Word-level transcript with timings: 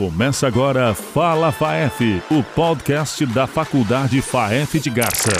Começa 0.00 0.46
agora 0.46 0.94
Fala 0.94 1.52
FAEF, 1.52 2.22
o 2.30 2.42
podcast 2.42 3.26
da 3.26 3.46
Faculdade 3.46 4.22
FAEF 4.22 4.80
de 4.80 4.88
Garça. 4.88 5.30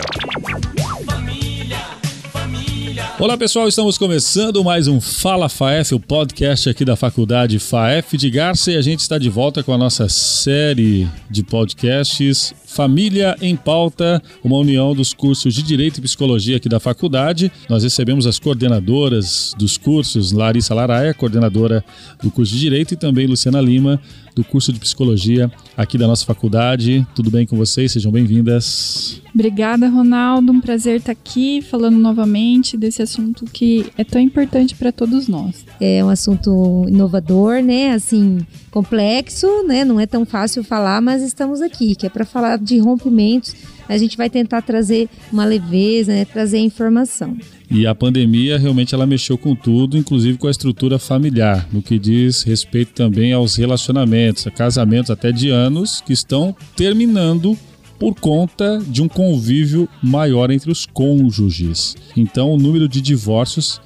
Olá 3.19 3.39
pessoal, 3.39 3.67
estamos 3.69 3.97
começando 3.97 4.63
mais 4.63 4.87
um 4.87 5.01
Fala 5.01 5.49
FAEF, 5.49 5.95
o 5.95 6.01
podcast 6.01 6.69
aqui 6.69 6.85
da 6.85 6.95
Faculdade 6.95 7.59
FAEF 7.59 8.19
de 8.19 8.29
Garça 8.29 8.71
e 8.71 8.77
a 8.77 8.83
gente 8.83 9.01
está 9.01 9.17
de 9.17 9.31
volta 9.31 9.63
com 9.63 9.73
a 9.73 9.79
nossa 9.79 10.11
série 10.11 11.09
de 11.31 11.43
podcasts 11.43 12.55
Família 12.73 13.37
em 13.43 13.57
Pauta, 13.57 14.23
uma 14.45 14.57
união 14.57 14.95
dos 14.95 15.13
cursos 15.13 15.53
de 15.53 15.61
Direito 15.61 15.99
e 15.99 16.03
Psicologia 16.03 16.57
aqui 16.57 16.69
da 16.69 16.79
faculdade. 16.79 17.51
Nós 17.69 17.83
recebemos 17.83 18.29
as 18.29 18.39
coordenadoras 18.39 19.53
dos 19.59 19.77
cursos, 19.77 20.31
Larissa 20.31 20.73
Laraia, 20.73 21.13
coordenadora 21.13 21.85
do 22.23 22.31
curso 22.31 22.53
de 22.53 22.61
Direito, 22.61 22.95
e 22.95 22.97
também 22.97 23.27
Luciana 23.27 23.61
Lima, 23.61 24.01
do 24.37 24.45
curso 24.45 24.73
de 24.73 24.79
Psicologia 24.79 25.51
aqui 25.77 25.99
da 25.99 26.07
nossa 26.07 26.25
faculdade. 26.25 27.05
Tudo 27.15 27.31
bem 27.31 27.45
com 27.45 27.57
vocês? 27.57 27.91
Sejam 27.91 28.13
bem-vindas. 28.13 29.21
Obrigada, 29.35 29.89
Ronaldo. 29.89 30.53
Um 30.53 30.61
prazer 30.61 30.97
estar 30.97 31.13
aqui 31.13 31.61
falando 31.63 31.99
novamente 31.99 32.77
desse 32.77 33.03
assunto 33.03 33.45
que 33.47 33.87
é 33.99 34.05
tão 34.05 34.21
importante 34.21 34.75
para 34.75 34.93
todos 34.93 35.27
nós. 35.29 35.65
É 35.81 36.05
um 36.05 36.09
assunto 36.09 36.85
inovador, 36.89 37.63
né? 37.63 37.93
Assim, 37.93 38.39
complexo, 38.71 39.47
né? 39.67 39.85
Não 39.85 39.99
é 39.99 40.07
tão 40.07 40.25
fácil 40.25 40.63
falar, 40.63 41.01
mas 41.01 41.23
estamos 41.23 41.61
aqui, 41.61 41.95
que 41.95 42.07
é 42.07 42.09
para 42.11 42.25
falar 42.25 42.60
de 42.61 42.79
rompimentos. 42.79 43.55
A 43.89 43.99
gente 43.99 44.17
vai 44.17 44.31
tentar 44.31 44.63
trazer 44.63 45.09
uma 45.33 45.45
leveza, 45.45 46.13
né? 46.13 46.25
trazer 46.25 46.59
informação. 46.59 47.37
E 47.71 47.87
a 47.87 47.95
pandemia 47.95 48.59
realmente 48.59 48.95
ela 48.95 49.07
mexeu 49.07 49.39
com 49.39 49.55
tudo, 49.55 49.97
inclusive 49.97 50.39
com 50.39 50.47
a 50.47 50.51
estrutura 50.51 50.99
familiar, 50.99 51.69
no 51.73 51.81
que 51.81 51.99
diz 51.99 52.43
respeito 52.43 52.93
também 52.93 53.33
aos 53.33 53.57
relacionamentos, 53.57 54.47
a 54.47 54.51
casamentos 54.51 55.11
até 55.11 55.33
de 55.33 55.51
anos 55.51 56.01
que 56.01 56.13
estão 56.13 56.55
terminando 56.77 57.57
por 57.99 58.15
conta 58.15 58.83
de 58.89 59.03
um 59.03 59.09
convívio 59.09 59.89
maior 60.03 60.51
entre 60.51 60.71
os 60.71 60.87
cônjuges. 60.87 61.97
Então, 62.17 62.51
o 62.51 62.57
número 62.57 62.89
de 62.89 63.01
divórcios 63.01 63.81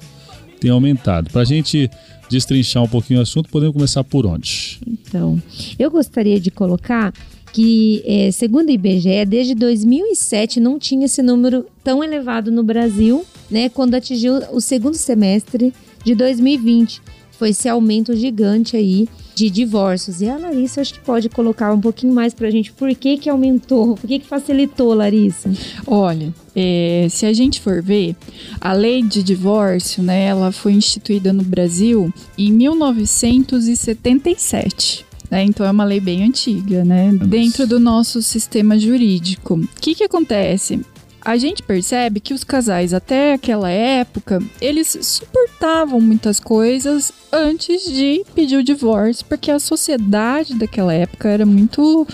tem 0.59 0.71
aumentado. 0.71 1.29
Para 1.29 1.41
a 1.41 1.45
gente 1.45 1.89
destrinchar 2.29 2.81
um 2.81 2.87
pouquinho 2.87 3.19
o 3.19 3.23
assunto, 3.23 3.49
podemos 3.49 3.73
começar 3.73 4.03
por 4.03 4.25
onde? 4.25 4.79
Então, 4.87 5.41
eu 5.77 5.91
gostaria 5.91 6.39
de 6.39 6.49
colocar 6.49 7.13
que, 7.55 8.03
é, 8.05 8.29
segundo 8.31 8.67
o 8.67 8.71
IBGE, 8.71 9.25
desde 9.25 9.55
2007 9.55 10.59
não 10.59 10.77
tinha 10.77 11.05
esse 11.05 11.23
número 11.23 11.65
tão 11.81 12.03
elevado 12.03 12.51
no 12.51 12.61
Brasil, 12.61 13.25
né? 13.49 13.69
Quando 13.69 13.95
atingiu 13.95 14.41
o 14.51 14.59
segundo 14.59 14.95
semestre 14.95 15.73
de 16.03 16.13
2020. 16.15 17.01
Foi 17.31 17.51
esse 17.51 17.69
aumento 17.69 18.13
gigante 18.13 18.75
aí 18.75 19.07
de 19.33 19.49
divórcios. 19.49 20.19
E 20.19 20.27
a 20.27 20.37
Larissa 20.37 20.81
acho 20.81 20.95
que 20.95 20.99
pode 20.99 21.29
colocar 21.29 21.73
um 21.73 21.79
pouquinho 21.79 22.13
mais 22.13 22.33
pra 22.33 22.51
gente 22.51 22.73
por 22.73 22.93
que 22.93 23.17
que 23.17 23.29
aumentou, 23.29 23.95
por 23.95 24.05
que 24.05 24.19
que 24.19 24.27
facilitou, 24.27 24.93
Larissa? 24.93 25.49
Olha, 25.87 26.33
é, 26.53 27.07
se 27.09 27.25
a 27.25 27.31
gente 27.31 27.61
for 27.61 27.81
ver, 27.81 28.17
a 28.59 28.73
lei 28.73 29.01
de 29.01 29.23
divórcio, 29.23 30.03
né, 30.03 30.25
ela 30.25 30.51
foi 30.51 30.73
instituída 30.73 31.31
no 31.31 31.43
Brasil 31.43 32.13
em 32.37 32.51
1977. 32.51 35.04
Né? 35.29 35.43
Então 35.43 35.65
é 35.65 35.71
uma 35.71 35.83
lei 35.83 35.99
bem 35.99 36.23
antiga, 36.23 36.83
né? 36.83 37.11
Nossa. 37.11 37.25
Dentro 37.25 37.67
do 37.67 37.79
nosso 37.79 38.21
sistema 38.21 38.77
jurídico. 38.77 39.55
O 39.55 39.67
que, 39.79 39.95
que 39.95 40.03
acontece? 40.03 40.81
a 41.25 41.37
gente 41.37 41.63
percebe 41.63 42.19
que 42.19 42.35
os 42.35 42.43
casais 42.43 42.93
até 42.93 43.33
aquela 43.33 43.67
época, 43.71 44.39
eles 44.61 44.95
suportavam 45.01 45.99
muitas 45.99 46.39
coisas 46.39 47.11
antes 47.31 47.83
de 47.83 48.23
pedir 48.35 48.57
o 48.57 48.63
divórcio, 48.63 49.25
porque 49.25 49.49
a 49.49 49.57
sociedade 49.57 50.53
daquela 50.53 50.93
época 50.93 51.27
era 51.27 51.43
muito 51.43 52.07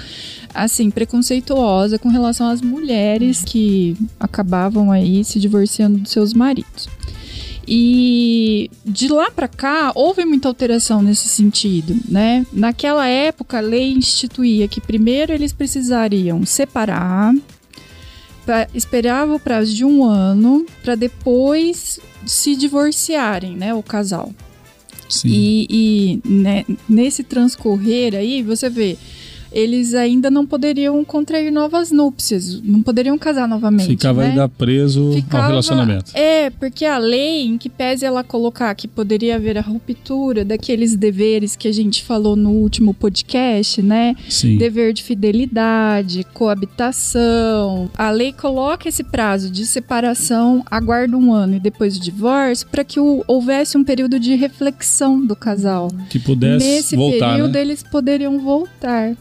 assim 0.54 0.90
preconceituosa 0.90 2.00
com 2.00 2.08
relação 2.08 2.48
às 2.48 2.62
mulheres 2.62 3.44
que 3.44 3.98
acabavam 4.18 4.90
aí 4.90 5.26
se 5.26 5.42
divorciando 5.42 5.98
dos 5.98 6.12
seus 6.12 6.34
maridos. 6.34 6.88
E 7.68 8.72
de 8.84 9.08
lá 9.08 9.30
para 9.30 9.48
cá 9.48 9.92
houve 9.94 10.26
muita 10.26 10.48
alteração 10.48 11.02
nesse 11.02 11.28
sentido, 11.30 11.96
né? 12.10 12.46
Naquela 12.52 13.08
época 13.08 13.58
a 13.58 13.62
lei 13.62 13.92
instituía 13.94 14.68
que 14.68 14.82
primeiro 14.82 15.32
eles 15.32 15.54
precisariam 15.54 16.46
separar, 16.46 17.34
pra, 18.46 18.68
esperava 18.74 19.36
o 19.36 19.40
prazo 19.40 19.74
de 19.74 19.86
um 19.86 20.04
ano 20.04 20.66
para 20.82 20.96
depois 20.96 22.00
se 22.26 22.56
divorciarem, 22.56 23.56
né, 23.56 23.74
o 23.74 23.84
casal. 23.84 24.34
Sim. 25.10 25.28
E, 25.28 25.68
e 25.70 26.28
né, 26.28 26.66
nesse 26.88 27.24
transcorrer 27.24 28.16
aí, 28.16 28.42
você 28.42 28.70
vê 28.70 28.98
eles 29.52 29.94
ainda 29.94 30.32
não 30.32 30.46
poderiam 30.46 31.04
contrair 31.04 31.52
novas 31.52 31.92
núpcias, 31.92 32.62
não 32.62 32.82
poderiam 32.82 33.18
casar 33.18 33.48
novamente. 33.48 33.88
Ficava 33.88 34.22
né? 34.22 34.30
ainda 34.30 34.48
preso 34.48 35.12
Ficava, 35.14 35.44
ao 35.44 35.50
relacionamento. 35.50 36.12
É, 36.16 36.50
porque 36.50 36.86
a 36.86 36.98
lei, 36.98 37.46
em 37.46 37.58
que 37.58 37.70
pese 37.70 38.06
ela 38.06 38.24
colocar 38.24 38.74
que 38.76 38.88
poderia 38.88 39.36
haver 39.36 39.58
a 39.58 39.62
ruptura 39.62 40.46
daqueles 40.46 40.96
deveres 40.96 41.56
que 41.56 41.68
a 41.68 41.74
gente 41.74 42.04
falou 42.04 42.36
no 42.36 42.52
último 42.52 42.94
podcast, 42.94 43.82
né? 43.82 44.16
Sim. 44.30 44.58
Dever 44.58 44.94
de 44.94 45.04
fidelidade, 45.04 46.26
coabitação. 46.34 47.90
A 47.98 48.10
lei 48.10 48.32
coloca 48.32 48.88
esse 48.88 49.04
prazo 49.04 49.50
de 49.50 49.66
separação, 49.66 50.64
aguarda 50.70 51.18
um 51.18 51.34
ano 51.34 51.56
e 51.56 51.60
depois 51.60 51.98
do 51.98 52.04
divórcio, 52.04 52.68
para 52.68 52.84
que 52.84 53.00
o, 53.00 53.24
houvesse 53.28 53.78
um 53.78 53.84
período 53.84 54.20
de 54.20 54.36
reflexão 54.36 55.26
do 55.26 55.36
casal. 55.36 55.90
Que 56.10 56.20
pudesse 56.20 56.66
Nesse 56.66 56.96
voltar, 56.96 57.32
período, 57.32 57.54
né? 57.54 57.62
eles 57.62 57.84
poderiam 57.84 58.40
voltar. 58.40 59.16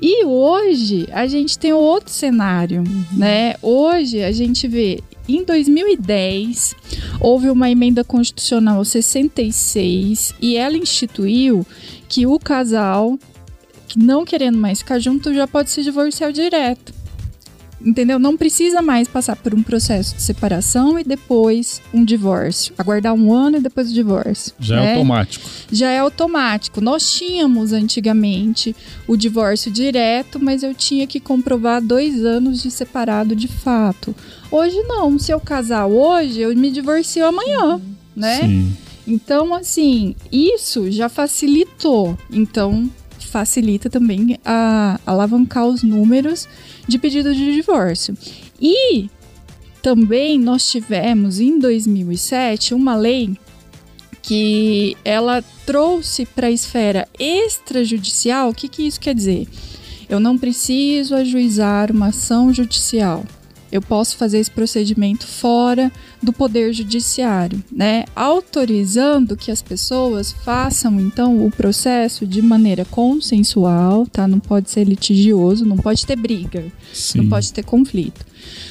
E 0.00 0.24
hoje 0.24 1.08
a 1.12 1.26
gente 1.26 1.58
tem 1.58 1.72
outro 1.72 2.10
cenário, 2.10 2.82
né? 3.12 3.54
Hoje 3.62 4.22
a 4.22 4.32
gente 4.32 4.66
vê 4.68 5.00
em 5.26 5.42
2010 5.42 6.76
houve 7.18 7.48
uma 7.48 7.70
emenda 7.70 8.04
constitucional 8.04 8.84
66 8.84 10.34
e 10.40 10.56
ela 10.56 10.76
instituiu 10.76 11.66
que 12.08 12.26
o 12.26 12.38
casal 12.38 13.18
não 13.96 14.24
querendo 14.24 14.58
mais 14.58 14.80
ficar 14.80 14.98
junto 14.98 15.32
já 15.32 15.46
pode 15.46 15.70
se 15.70 15.82
divorciar 15.82 16.32
direto. 16.32 16.92
Entendeu? 17.84 18.18
Não 18.18 18.36
precisa 18.36 18.80
mais 18.80 19.06
passar 19.06 19.36
por 19.36 19.54
um 19.54 19.62
processo 19.62 20.16
de 20.16 20.22
separação 20.22 20.98
e 20.98 21.04
depois 21.04 21.82
um 21.92 22.04
divórcio. 22.04 22.72
Aguardar 22.78 23.12
um 23.12 23.32
ano 23.32 23.58
e 23.58 23.60
depois 23.60 23.90
o 23.90 23.94
divórcio. 23.94 24.54
Já 24.58 24.76
né? 24.76 24.86
é 24.86 24.92
automático. 24.94 25.50
já 25.70 25.90
é 25.90 25.98
automático. 25.98 26.80
Nós 26.80 27.12
tínhamos 27.12 27.72
antigamente 27.72 28.74
o 29.06 29.16
divórcio 29.16 29.70
direto, 29.70 30.40
mas 30.40 30.62
eu 30.62 30.74
tinha 30.74 31.06
que 31.06 31.20
comprovar 31.20 31.82
dois 31.82 32.24
anos 32.24 32.62
de 32.62 32.70
separado 32.70 33.36
de 33.36 33.48
fato. 33.48 34.14
Hoje 34.50 34.80
não. 34.84 35.18
Se 35.18 35.32
eu 35.32 35.40
casar 35.40 35.86
hoje, 35.86 36.40
eu 36.40 36.56
me 36.56 36.70
divorcio 36.70 37.26
amanhã, 37.26 37.80
né? 38.16 38.40
Sim. 38.40 38.76
Então, 39.06 39.54
assim, 39.54 40.16
isso 40.32 40.90
já 40.90 41.10
facilitou. 41.10 42.16
Então, 42.32 42.88
facilita 43.34 43.90
também 43.90 44.38
a 44.44 44.98
alavancar 45.04 45.66
os 45.66 45.82
números 45.82 46.48
de 46.86 46.98
pedido 46.98 47.34
de 47.34 47.52
divórcio. 47.54 48.16
E 48.60 49.08
também 49.82 50.38
nós 50.38 50.68
tivemos 50.70 51.40
em 51.40 51.58
2007 51.58 52.74
uma 52.74 52.96
lei 52.96 53.36
que 54.22 54.96
ela 55.04 55.42
trouxe 55.66 56.24
para 56.24 56.46
a 56.46 56.50
esfera 56.50 57.06
extrajudicial. 57.18 58.48
O 58.48 58.54
que, 58.54 58.68
que 58.68 58.86
isso 58.86 58.98
quer 58.98 59.14
dizer? 59.14 59.46
Eu 60.08 60.18
não 60.18 60.38
preciso 60.38 61.14
ajuizar 61.14 61.90
uma 61.92 62.06
ação 62.06 62.52
judicial. 62.52 63.24
Eu 63.74 63.82
posso 63.82 64.16
fazer 64.16 64.38
esse 64.38 64.52
procedimento 64.52 65.26
fora 65.26 65.90
do 66.22 66.32
poder 66.32 66.72
judiciário, 66.72 67.60
né? 67.72 68.04
Autorizando 68.14 69.36
que 69.36 69.50
as 69.50 69.60
pessoas 69.60 70.30
façam 70.30 71.00
então 71.00 71.44
o 71.44 71.50
processo 71.50 72.24
de 72.24 72.40
maneira 72.40 72.84
consensual, 72.84 74.06
tá? 74.06 74.28
Não 74.28 74.38
pode 74.38 74.70
ser 74.70 74.84
litigioso, 74.84 75.66
não 75.66 75.76
pode 75.76 76.06
ter 76.06 76.14
briga, 76.14 76.64
Sim. 76.92 77.18
não 77.18 77.28
pode 77.28 77.52
ter 77.52 77.64
conflito, 77.64 78.24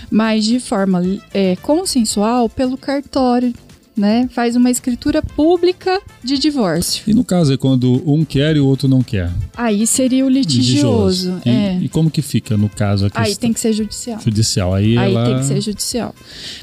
mas 0.09 0.45
de 0.45 0.57
forma 0.61 1.01
é, 1.33 1.57
consensual 1.57 2.47
pelo 2.47 2.77
cartório, 2.77 3.53
né? 3.95 4.27
Faz 4.31 4.55
uma 4.55 4.69
escritura 4.69 5.21
pública 5.21 6.01
de 6.23 6.37
divórcio. 6.37 7.03
E 7.07 7.13
no 7.13 7.23
caso 7.23 7.53
é 7.53 7.57
quando 7.57 8.01
um 8.05 8.25
quer 8.25 8.55
e 8.55 8.59
o 8.59 8.65
outro 8.65 8.87
não 8.87 9.03
quer. 9.03 9.31
Aí 9.55 9.85
seria 9.85 10.25
o 10.25 10.29
litigioso. 10.29 11.41
E, 11.45 11.49
é. 11.49 11.79
e 11.81 11.89
como 11.89 12.09
que 12.09 12.21
fica 12.21 12.57
no 12.57 12.69
caso 12.69 13.05
a 13.05 13.21
Aí 13.21 13.35
tem 13.35 13.53
que 13.53 13.59
ser 13.59 13.73
judicial. 13.73 14.19
judicial? 14.19 14.73
Aí, 14.73 14.97
Aí 14.97 15.11
ela... 15.11 15.25
tem 15.25 15.39
que 15.39 15.45
ser 15.45 15.61
judicial. 15.61 16.15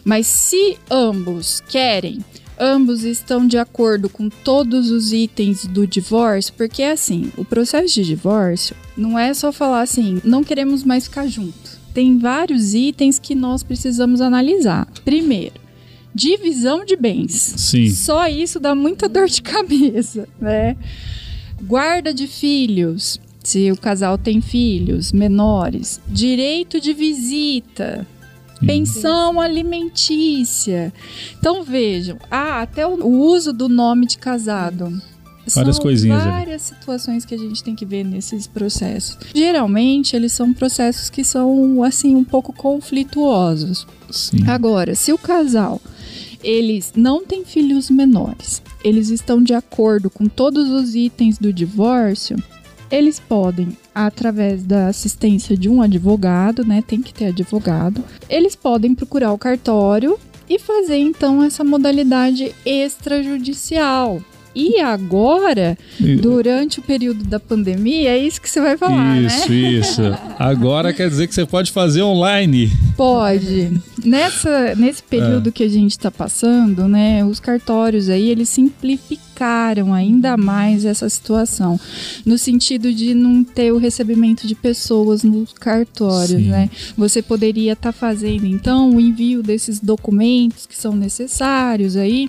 Mas 0.05 0.27
se 0.27 0.77
ambos 0.91 1.63
querem, 1.69 2.19
ambos 2.59 3.05
estão 3.05 3.47
de 3.47 3.57
acordo 3.57 4.09
com 4.09 4.29
todos 4.29 4.91
os 4.91 5.13
itens 5.13 5.65
do 5.67 5.87
divórcio, 5.87 6.53
porque 6.57 6.83
assim, 6.83 7.33
o 7.37 7.45
processo 7.45 7.95
de 7.95 8.05
divórcio 8.05 8.77
não 8.97 9.19
é 9.19 9.33
só 9.33 9.53
falar 9.53 9.83
assim, 9.83 10.21
não 10.25 10.45
queremos 10.45 10.85
mais 10.85 11.05
ficar 11.05 11.27
junto. 11.27 11.81
Tem 11.95 12.19
vários 12.19 12.75
itens 12.75 13.19
que 13.19 13.35
nós 13.35 13.63
precisamos 13.63 14.21
analisar. 14.21 14.87
Primeiro, 15.05 15.55
divisão 16.15 16.85
de 16.85 16.97
bens. 16.97 17.33
Sim. 17.33 17.91
Só 17.91 18.29
isso 18.29 18.59
dá 18.59 18.75
muita 18.75 19.09
dor 19.09 19.29
de 19.29 19.43
cabeça, 19.43 20.29
né? 20.41 20.77
Guarda 21.63 22.13
de 22.13 22.27
filhos. 22.27 23.21
se 23.43 23.71
o 23.73 23.77
casal 23.77 24.19
tem 24.19 24.41
filhos 24.41 25.13
menores, 25.13 25.99
direito 26.07 26.79
de 26.79 26.93
visita, 26.93 28.07
pensão 28.67 29.41
alimentícia. 29.41 30.93
Então 31.39 31.63
vejam, 31.63 32.19
ah, 32.31 32.61
até 32.61 32.87
o 32.87 33.07
uso 33.07 33.53
do 33.53 33.69
nome 33.69 34.07
de 34.07 34.19
casado. 34.19 35.01
Várias 35.55 35.77
são 35.77 35.83
coisinhas 35.83 36.23
ali. 36.23 36.31
várias 36.31 36.63
situações 36.63 37.25
que 37.25 37.35
a 37.35 37.39
gente 37.39 37.65
tem 37.65 37.75
que 37.75 37.85
ver 37.85 38.05
nesses 38.05 38.47
processos. 38.47 39.19
Geralmente 39.35 40.15
eles 40.15 40.33
são 40.33 40.53
processos 40.53 41.11
que 41.11 41.25
são 41.25 41.83
assim 41.83 42.15
um 42.15 42.25
pouco 42.25 42.53
conflituosos. 42.53 43.87
Sim. 44.11 44.47
Agora, 44.47 44.95
se 44.95 45.13
o 45.13 45.19
casal 45.19 45.81
eles 46.43 46.93
não 46.97 47.25
têm 47.25 47.45
filhos 47.45 47.91
menores, 47.91 48.63
eles 48.83 49.11
estão 49.11 49.43
de 49.43 49.55
acordo 49.55 50.09
com 50.11 50.27
todos 50.27 50.71
os 50.71 50.95
itens 50.95 51.39
do 51.39 51.53
divórcio, 51.53 52.37
eles 52.91 53.21
podem, 53.21 53.77
através 53.95 54.65
da 54.65 54.89
assistência 54.89 55.57
de 55.57 55.69
um 55.69 55.81
advogado, 55.81 56.65
né? 56.65 56.83
Tem 56.85 57.01
que 57.01 57.15
ter 57.15 57.27
advogado, 57.27 58.03
eles 58.29 58.57
podem 58.57 58.95
procurar 58.95 59.33
o 59.33 59.39
cartório 59.39 60.19
e 60.49 60.59
fazer 60.59 60.97
então 60.97 61.43
essa 61.43 61.63
modalidade 61.63 62.53
extrajudicial. 62.67 64.21
E 64.55 64.81
agora, 64.81 65.79
durante 66.21 66.81
o 66.81 66.83
período 66.83 67.23
da 67.25 67.39
pandemia, 67.39 68.11
é 68.11 68.19
isso 68.19 68.41
que 68.41 68.51
você 68.51 68.61
vai 68.61 68.77
falar, 68.77 69.17
Isso, 69.23 69.49
né? 69.49 69.57
isso. 69.57 70.03
Agora 70.39 70.93
quer 70.93 71.09
dizer 71.09 71.29
que 71.29 71.35
você 71.35 71.47
pode 71.47 71.71
fazer 71.71 72.03
online. 72.03 72.71
Pode. 72.97 73.71
Nessa, 74.05 74.75
nesse 74.75 75.03
É. 75.03 75.05
período 75.09 75.53
que 75.53 75.63
a 75.63 75.69
gente 75.69 75.93
está 75.93 76.11
passando, 76.11 76.89
né, 76.89 77.25
os 77.25 77.39
cartórios 77.39 78.09
aí, 78.09 78.29
eles 78.29 78.49
simplificaram 78.49 79.95
ainda 79.95 80.37
mais 80.37 80.85
essa 80.85 81.09
situação, 81.09 81.79
no 82.27 82.37
sentido 82.37 82.93
de 82.93 83.15
não 83.15 83.43
ter 83.45 83.73
o 83.73 83.79
recebimento 83.79 84.47
de 84.47 84.55
pessoas 84.55 85.23
nos 85.23 85.53
cartórios, 85.53 86.43
Sim. 86.43 86.49
né? 86.49 86.69
Você 86.97 87.23
poderia 87.23 87.73
estar 87.73 87.93
fazendo, 87.93 88.47
então, 88.47 88.91
o 88.97 89.01
envio 89.01 89.43
desses 89.43 89.81
documentos 89.81 90.67
que 90.67 90.77
são 90.77 90.95
necessários 90.95 91.97
aí, 91.97 92.29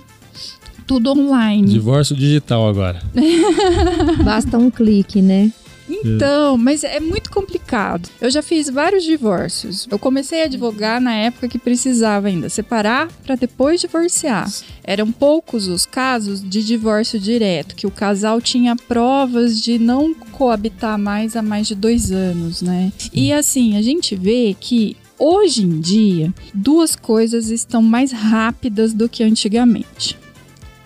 tudo 0.92 1.12
online. 1.12 1.68
Divórcio 1.68 2.14
digital 2.14 2.68
agora. 2.68 3.00
Basta 4.22 4.58
um 4.58 4.70
clique, 4.70 5.22
né? 5.22 5.50
Então, 5.88 6.58
mas 6.58 6.84
é 6.84 7.00
muito 7.00 7.30
complicado. 7.30 8.10
Eu 8.20 8.30
já 8.30 8.42
fiz 8.42 8.68
vários 8.68 9.02
divórcios. 9.02 9.88
Eu 9.90 9.98
comecei 9.98 10.42
a 10.42 10.44
advogar 10.44 11.00
na 11.00 11.14
época 11.14 11.48
que 11.48 11.58
precisava 11.58 12.28
ainda 12.28 12.50
separar 12.50 13.08
para 13.24 13.36
depois 13.36 13.80
divorciar. 13.80 14.50
Eram 14.84 15.10
poucos 15.10 15.66
os 15.66 15.86
casos 15.86 16.42
de 16.42 16.62
divórcio 16.62 17.18
direto, 17.18 17.74
que 17.74 17.86
o 17.86 17.90
casal 17.90 18.38
tinha 18.40 18.76
provas 18.76 19.60
de 19.60 19.78
não 19.78 20.12
coabitar 20.12 20.98
mais 20.98 21.36
há 21.36 21.42
mais 21.42 21.66
de 21.66 21.74
dois 21.74 22.12
anos, 22.12 22.60
né? 22.60 22.92
E 23.14 23.32
assim, 23.32 23.76
a 23.76 23.82
gente 23.82 24.14
vê 24.14 24.54
que 24.58 24.96
hoje 25.18 25.62
em 25.62 25.80
dia 25.80 26.34
duas 26.52 26.94
coisas 26.94 27.48
estão 27.48 27.80
mais 27.80 28.12
rápidas 28.12 28.92
do 28.92 29.08
que 29.08 29.22
antigamente. 29.22 30.20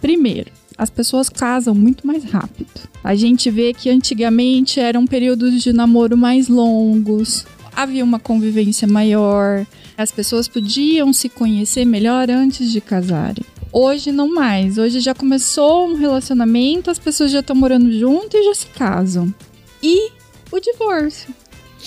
Primeiro, 0.00 0.50
as 0.76 0.90
pessoas 0.90 1.28
casam 1.28 1.75
muito 1.75 2.06
mais 2.06 2.25
rápido. 2.25 2.69
A 3.02 3.14
gente 3.14 3.50
vê 3.50 3.72
que 3.72 3.88
antigamente 3.88 4.81
eram 4.81 5.06
períodos 5.06 5.62
de 5.62 5.72
namoro 5.72 6.16
mais 6.16 6.48
longos, 6.48 7.46
havia 7.75 8.04
uma 8.04 8.19
convivência 8.19 8.87
maior, 8.87 9.66
as 9.96 10.10
pessoas 10.10 10.48
podiam 10.48 11.12
se 11.12 11.28
conhecer 11.28 11.84
melhor 11.84 12.31
antes 12.31 12.70
de 12.70 12.81
casarem. 12.81 13.44
Hoje 13.72 14.10
não 14.10 14.28
mais. 14.32 14.78
Hoje 14.78 15.00
já 15.00 15.14
começou 15.14 15.88
um 15.88 15.94
relacionamento, 15.94 16.90
as 16.90 16.98
pessoas 16.98 17.31
já 17.31 17.40
estão 17.40 17.54
morando 17.54 17.93
junto 17.93 18.37
e 18.37 18.44
já 18.44 18.54
se 18.54 18.66
casam. 18.69 19.32
E 19.82 20.10
o 20.50 20.58
divórcio. 20.58 21.34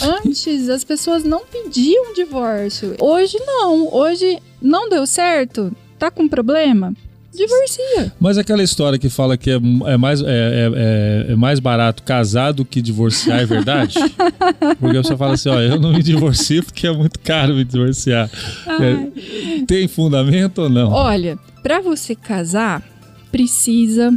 Antes 0.02 0.70
as 0.70 0.84
pessoas 0.84 1.24
não 1.24 1.42
pediam 1.46 2.14
divórcio. 2.14 2.96
Hoje 3.00 3.38
não. 3.40 3.94
Hoje 3.94 4.40
não 4.62 4.88
deu 4.88 5.06
certo. 5.06 5.76
Tá 5.98 6.10
com 6.12 6.28
problema? 6.28 6.94
Divorcia. 7.40 8.12
Mas 8.20 8.38
aquela 8.38 8.62
história 8.62 9.00
que 9.00 9.10
fala 9.10 9.38
que 9.38 9.50
é, 9.50 9.60
é 9.86 9.98
mais, 9.98 10.22
é, 10.22 10.26
é- 10.26 10.72
é- 11.30 11.32
é 11.32 11.36
mais 11.36 11.60
barato 11.60 12.04
casar 12.04 12.52
do 12.52 12.66
que 12.66 12.82
divorciar, 12.82 13.40
é 13.40 13.46
verdade? 13.46 13.96
Porque 14.80 14.98
você 14.98 15.16
fala 15.16 15.34
assim, 15.34 15.48
ó, 15.50 15.60
eu 15.60 15.80
não 15.80 15.94
me 15.94 16.04
divorcio 16.04 16.64
porque 16.64 16.88
é 16.88 16.92
muito 16.92 17.20
caro 17.20 17.56
me 17.56 17.64
divorciar. 17.64 18.30
É, 18.68 19.64
tem 19.66 19.88
fundamento 19.88 20.64
ou 20.64 20.70
não? 20.70 20.92
Olha, 20.92 21.38
para 21.64 21.80
você 21.82 22.14
casar, 22.16 22.84
precisa 23.32 24.14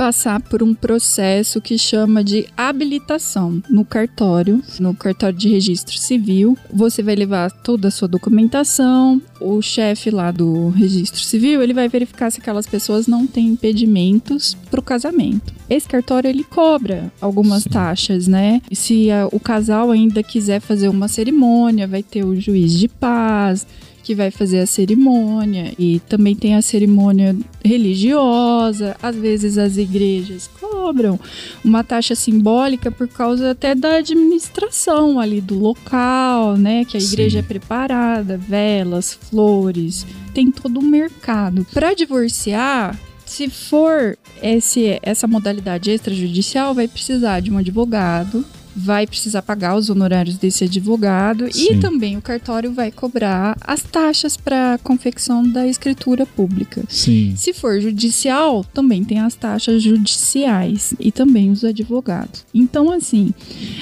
passar 0.00 0.40
por 0.40 0.62
um 0.62 0.72
processo 0.72 1.60
que 1.60 1.76
chama 1.76 2.24
de 2.24 2.46
habilitação 2.56 3.62
no 3.68 3.84
cartório, 3.84 4.62
no 4.78 4.94
cartório 4.94 5.36
de 5.36 5.50
registro 5.50 5.98
civil. 5.98 6.56
Você 6.72 7.02
vai 7.02 7.14
levar 7.14 7.50
toda 7.50 7.88
a 7.88 7.90
sua 7.90 8.08
documentação, 8.08 9.20
o 9.38 9.60
chefe 9.60 10.10
lá 10.10 10.30
do 10.30 10.70
registro 10.70 11.20
civil, 11.20 11.62
ele 11.62 11.74
vai 11.74 11.86
verificar 11.86 12.30
se 12.30 12.40
aquelas 12.40 12.66
pessoas 12.66 13.06
não 13.06 13.26
têm 13.26 13.48
impedimentos 13.48 14.56
para 14.70 14.80
o 14.80 14.82
casamento. 14.82 15.52
Esse 15.68 15.86
cartório 15.86 16.30
ele 16.30 16.44
cobra 16.44 17.12
algumas 17.20 17.64
Sim. 17.64 17.68
taxas, 17.68 18.26
né? 18.26 18.62
E 18.70 18.74
se 18.74 19.10
ah, 19.10 19.28
o 19.30 19.38
casal 19.38 19.90
ainda 19.90 20.22
quiser 20.22 20.60
fazer 20.60 20.88
uma 20.88 21.08
cerimônia, 21.08 21.86
vai 21.86 22.02
ter 22.02 22.24
o 22.24 22.40
juiz 22.40 22.72
de 22.72 22.88
paz, 22.88 23.66
que 24.10 24.14
vai 24.16 24.32
fazer 24.32 24.58
a 24.58 24.66
cerimônia 24.66 25.72
e 25.78 26.00
também 26.00 26.34
tem 26.34 26.56
a 26.56 26.62
cerimônia 26.62 27.36
religiosa. 27.64 28.96
Às 29.00 29.14
vezes 29.14 29.56
as 29.56 29.76
igrejas 29.76 30.50
cobram 30.60 31.16
uma 31.64 31.84
taxa 31.84 32.16
simbólica 32.16 32.90
por 32.90 33.06
causa 33.06 33.52
até 33.52 33.72
da 33.72 33.98
administração 33.98 35.20
ali 35.20 35.40
do 35.40 35.56
local, 35.56 36.56
né? 36.56 36.84
Que 36.84 36.96
a 36.96 37.00
igreja 37.00 37.38
Sim. 37.38 37.44
é 37.44 37.46
preparada, 37.46 38.36
velas, 38.36 39.14
flores, 39.14 40.04
tem 40.34 40.50
todo 40.50 40.80
um 40.80 40.88
mercado. 40.88 41.64
Para 41.72 41.94
divorciar, 41.94 42.98
se 43.24 43.48
for 43.48 44.18
esse, 44.42 44.98
essa 45.02 45.28
modalidade 45.28 45.88
extrajudicial, 45.88 46.74
vai 46.74 46.88
precisar 46.88 47.38
de 47.38 47.52
um 47.52 47.58
advogado, 47.58 48.44
vai 48.74 49.06
precisar 49.06 49.42
pagar 49.42 49.76
os 49.76 49.90
honorários 49.90 50.36
desse 50.36 50.64
advogado 50.64 51.52
Sim. 51.52 51.72
e 51.72 51.80
também 51.80 52.16
o 52.16 52.22
cartório 52.22 52.72
vai 52.72 52.90
cobrar 52.90 53.56
as 53.60 53.82
taxas 53.82 54.36
para 54.36 54.78
confecção 54.82 55.42
da 55.42 55.66
escritura 55.66 56.24
pública. 56.24 56.82
Sim. 56.88 57.34
Se 57.36 57.52
for 57.52 57.80
judicial, 57.80 58.64
também 58.72 59.04
tem 59.04 59.20
as 59.20 59.34
taxas 59.34 59.82
judiciais 59.82 60.94
e 60.98 61.10
também 61.10 61.50
os 61.50 61.64
advogados. 61.64 62.44
Então, 62.54 62.92
assim, 62.92 63.32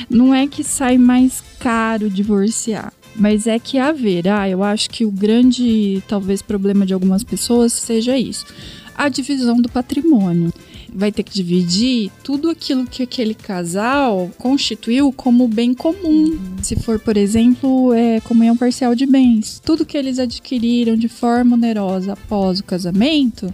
não 0.08 0.34
é 0.34 0.46
que 0.46 0.64
sai 0.64 0.98
mais 0.98 1.42
caro 1.58 2.10
divorciar. 2.10 2.92
Mas 3.16 3.48
é 3.48 3.58
que 3.58 3.78
haverá, 3.78 4.48
eu 4.48 4.62
acho 4.62 4.88
que 4.90 5.04
o 5.04 5.10
grande, 5.10 6.00
talvez, 6.06 6.40
problema 6.40 6.86
de 6.86 6.94
algumas 6.94 7.24
pessoas 7.24 7.72
seja 7.72 8.16
isso: 8.16 8.46
a 8.94 9.08
divisão 9.08 9.60
do 9.60 9.68
patrimônio. 9.68 10.52
Vai 10.92 11.12
ter 11.12 11.23
que 11.23 11.33
dividir 11.33 12.11
tudo 12.25 12.49
aquilo 12.49 12.87
que 12.87 13.02
aquele 13.02 13.35
casal 13.35 14.30
constituiu 14.38 15.12
como 15.12 15.47
bem 15.47 15.75
comum. 15.75 16.38
Se 16.62 16.76
for, 16.76 16.99
por 16.99 17.16
exemplo, 17.16 17.92
é, 17.92 18.21
comunhão 18.21 18.57
parcial 18.57 18.95
de 18.95 19.04
bens. 19.07 19.61
Tudo 19.64 19.85
que 19.85 19.97
eles 19.97 20.18
adquiriram 20.18 20.97
de 20.97 21.09
forma 21.09 21.57
onerosa 21.57 22.14
após 22.14 22.61
o 22.61 22.64
casamento 22.64 23.52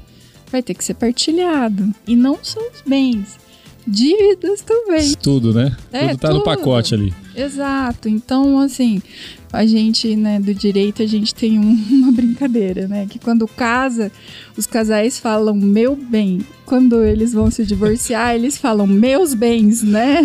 vai 0.51 0.63
ter 0.63 0.75
que 0.75 0.85
ser 0.85 0.95
partilhado. 0.95 1.93
E 2.07 2.15
não 2.15 2.39
só 2.43 2.61
os 2.61 2.83
bens, 2.87 3.39
dívidas 3.87 4.61
também. 4.63 5.15
Tudo, 5.15 5.53
né? 5.53 5.77
É, 5.93 6.09
tudo 6.09 6.19
tá 6.19 6.29
no 6.29 6.35
tudo. 6.37 6.45
pacote 6.45 6.95
ali. 6.95 7.13
Exato. 7.37 8.09
Então, 8.09 8.59
assim, 8.59 9.03
a 9.53 9.65
gente, 9.67 10.15
né, 10.17 10.39
do 10.41 10.55
direito, 10.55 11.03
a 11.03 11.07
gente 11.07 11.35
tem 11.35 11.59
um- 11.59 11.85
uma 11.91 12.13
brincadeira, 12.13 12.87
né? 12.89 13.07
Que 13.09 13.19
quando 13.19 13.47
casa, 13.47 14.11
os 14.57 14.67
casais 14.67 15.19
falam 15.19 15.55
meu 15.55 15.95
bem. 15.97 16.41
Quando 16.67 17.03
eles 17.05 17.33
vão 17.33 17.51
se 17.51 17.65
divorciar, 17.65 18.35
eles 18.37 18.57
falam 18.57 18.87
meus 18.87 19.35
bens, 19.35 19.83
né? 19.83 20.21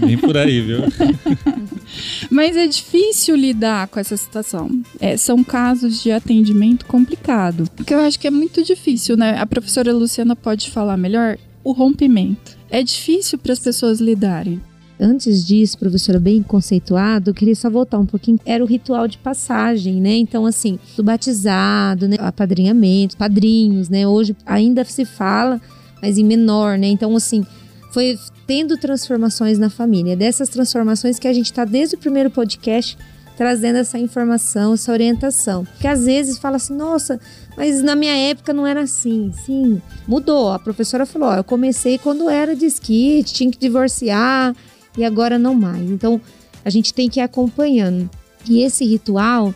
Bem 0.00 0.18
por 0.18 0.36
aí, 0.36 0.60
viu? 0.60 0.80
Mas 2.30 2.56
é 2.56 2.66
difícil 2.66 3.34
lidar 3.36 3.88
com 3.88 3.98
essa 3.98 4.16
situação. 4.16 4.70
É, 5.00 5.16
são 5.16 5.42
casos 5.42 6.02
de 6.02 6.12
atendimento 6.12 6.86
complicado. 6.86 7.68
Porque 7.76 7.92
eu 7.92 8.00
acho 8.00 8.18
que 8.18 8.26
é 8.26 8.30
muito 8.30 8.62
difícil, 8.62 9.16
né? 9.16 9.36
A 9.38 9.46
professora 9.46 9.92
Luciana 9.92 10.36
pode 10.36 10.70
falar 10.70 10.96
melhor 10.96 11.36
o 11.64 11.72
rompimento. 11.72 12.56
É 12.70 12.82
difícil 12.82 13.38
para 13.38 13.52
as 13.52 13.58
pessoas 13.58 14.00
lidarem. 14.00 14.60
Antes 15.00 15.46
disso, 15.46 15.78
professora, 15.78 16.20
bem 16.20 16.42
conceituado, 16.42 17.30
eu 17.30 17.34
queria 17.34 17.54
só 17.54 17.70
voltar 17.70 17.98
um 17.98 18.04
pouquinho. 18.04 18.38
Era 18.44 18.62
o 18.62 18.66
ritual 18.66 19.08
de 19.08 19.16
passagem, 19.16 19.98
né? 19.98 20.14
Então, 20.16 20.44
assim, 20.44 20.78
do 20.94 21.02
batizado, 21.02 22.06
né? 22.06 22.16
Apadrinhamento, 22.18 23.16
padrinhos, 23.16 23.88
né? 23.88 24.06
Hoje 24.06 24.36
ainda 24.44 24.84
se 24.84 25.06
fala, 25.06 25.58
mas 26.02 26.18
em 26.18 26.24
menor, 26.24 26.76
né? 26.76 26.88
Então, 26.88 27.16
assim, 27.16 27.46
foi 27.92 28.18
tendo 28.46 28.76
transformações 28.76 29.58
na 29.58 29.70
família. 29.70 30.14
Dessas 30.14 30.50
transformações 30.50 31.18
que 31.18 31.26
a 31.26 31.32
gente 31.32 31.50
tá 31.50 31.64
desde 31.64 31.96
o 31.96 31.98
primeiro 31.98 32.30
podcast 32.30 32.98
trazendo 33.40 33.76
essa 33.76 33.98
informação, 33.98 34.74
essa 34.74 34.92
orientação. 34.92 35.64
Porque 35.64 35.88
às 35.88 36.04
vezes 36.04 36.36
fala 36.36 36.56
assim, 36.56 36.76
nossa, 36.76 37.18
mas 37.56 37.82
na 37.82 37.96
minha 37.96 38.14
época 38.14 38.52
não 38.52 38.66
era 38.66 38.82
assim. 38.82 39.32
Sim, 39.46 39.80
mudou. 40.06 40.52
A 40.52 40.58
professora 40.58 41.06
falou, 41.06 41.30
ó, 41.30 41.36
eu 41.36 41.44
comecei 41.44 41.96
quando 41.96 42.28
era 42.28 42.54
de 42.54 42.66
skit, 42.66 43.32
tinha 43.32 43.50
que 43.50 43.58
divorciar 43.58 44.54
e 44.96 45.04
agora 45.04 45.38
não 45.38 45.54
mais. 45.54 45.90
Então 45.90 46.20
a 46.64 46.70
gente 46.70 46.92
tem 46.92 47.08
que 47.08 47.20
ir 47.20 47.22
acompanhando. 47.22 48.08
E 48.48 48.62
esse 48.62 48.84
ritual 48.84 49.54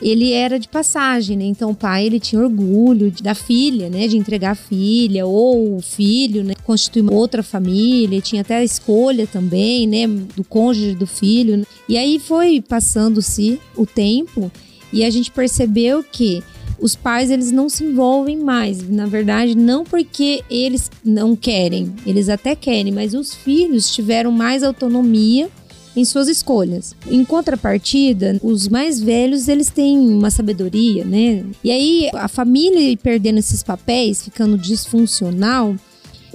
ele 0.00 0.32
era 0.32 0.58
de 0.58 0.68
passagem, 0.68 1.36
né? 1.36 1.44
Então 1.44 1.70
o 1.70 1.74
pai 1.74 2.06
ele 2.06 2.20
tinha 2.20 2.42
orgulho 2.42 3.10
da 3.22 3.34
filha, 3.34 3.88
né? 3.88 4.06
De 4.06 4.16
entregar 4.16 4.50
a 4.50 4.54
filha 4.54 5.26
ou 5.26 5.76
o 5.76 5.80
filho, 5.80 6.44
né? 6.44 6.54
Constituir 6.64 7.10
outra 7.10 7.42
família, 7.42 8.20
tinha 8.20 8.42
até 8.42 8.56
a 8.56 8.64
escolha 8.64 9.26
também, 9.26 9.86
né? 9.86 10.06
Do 10.06 10.44
cônjuge 10.44 10.94
do 10.94 11.06
filho. 11.06 11.66
E 11.88 11.96
aí 11.96 12.18
foi 12.18 12.60
passando-se 12.60 13.58
o 13.74 13.86
tempo 13.86 14.50
e 14.92 15.04
a 15.04 15.10
gente 15.10 15.30
percebeu 15.30 16.04
que 16.04 16.42
os 16.78 16.94
pais 16.94 17.30
eles 17.30 17.50
não 17.50 17.68
se 17.68 17.84
envolvem 17.84 18.38
mais, 18.38 18.88
na 18.88 19.06
verdade, 19.06 19.56
não 19.56 19.84
porque 19.84 20.42
eles 20.50 20.90
não 21.04 21.34
querem, 21.34 21.94
eles 22.06 22.28
até 22.28 22.54
querem, 22.54 22.92
mas 22.92 23.14
os 23.14 23.34
filhos 23.34 23.90
tiveram 23.90 24.30
mais 24.30 24.62
autonomia 24.62 25.48
em 25.96 26.04
suas 26.04 26.28
escolhas. 26.28 26.94
Em 27.06 27.24
contrapartida, 27.24 28.38
os 28.42 28.68
mais 28.68 29.00
velhos, 29.00 29.48
eles 29.48 29.70
têm 29.70 29.98
uma 29.98 30.30
sabedoria, 30.30 31.04
né? 31.04 31.42
E 31.64 31.70
aí 31.70 32.10
a 32.12 32.28
família 32.28 32.96
perdendo 32.98 33.38
esses 33.38 33.62
papéis, 33.62 34.22
ficando 34.22 34.58
disfuncional, 34.58 35.74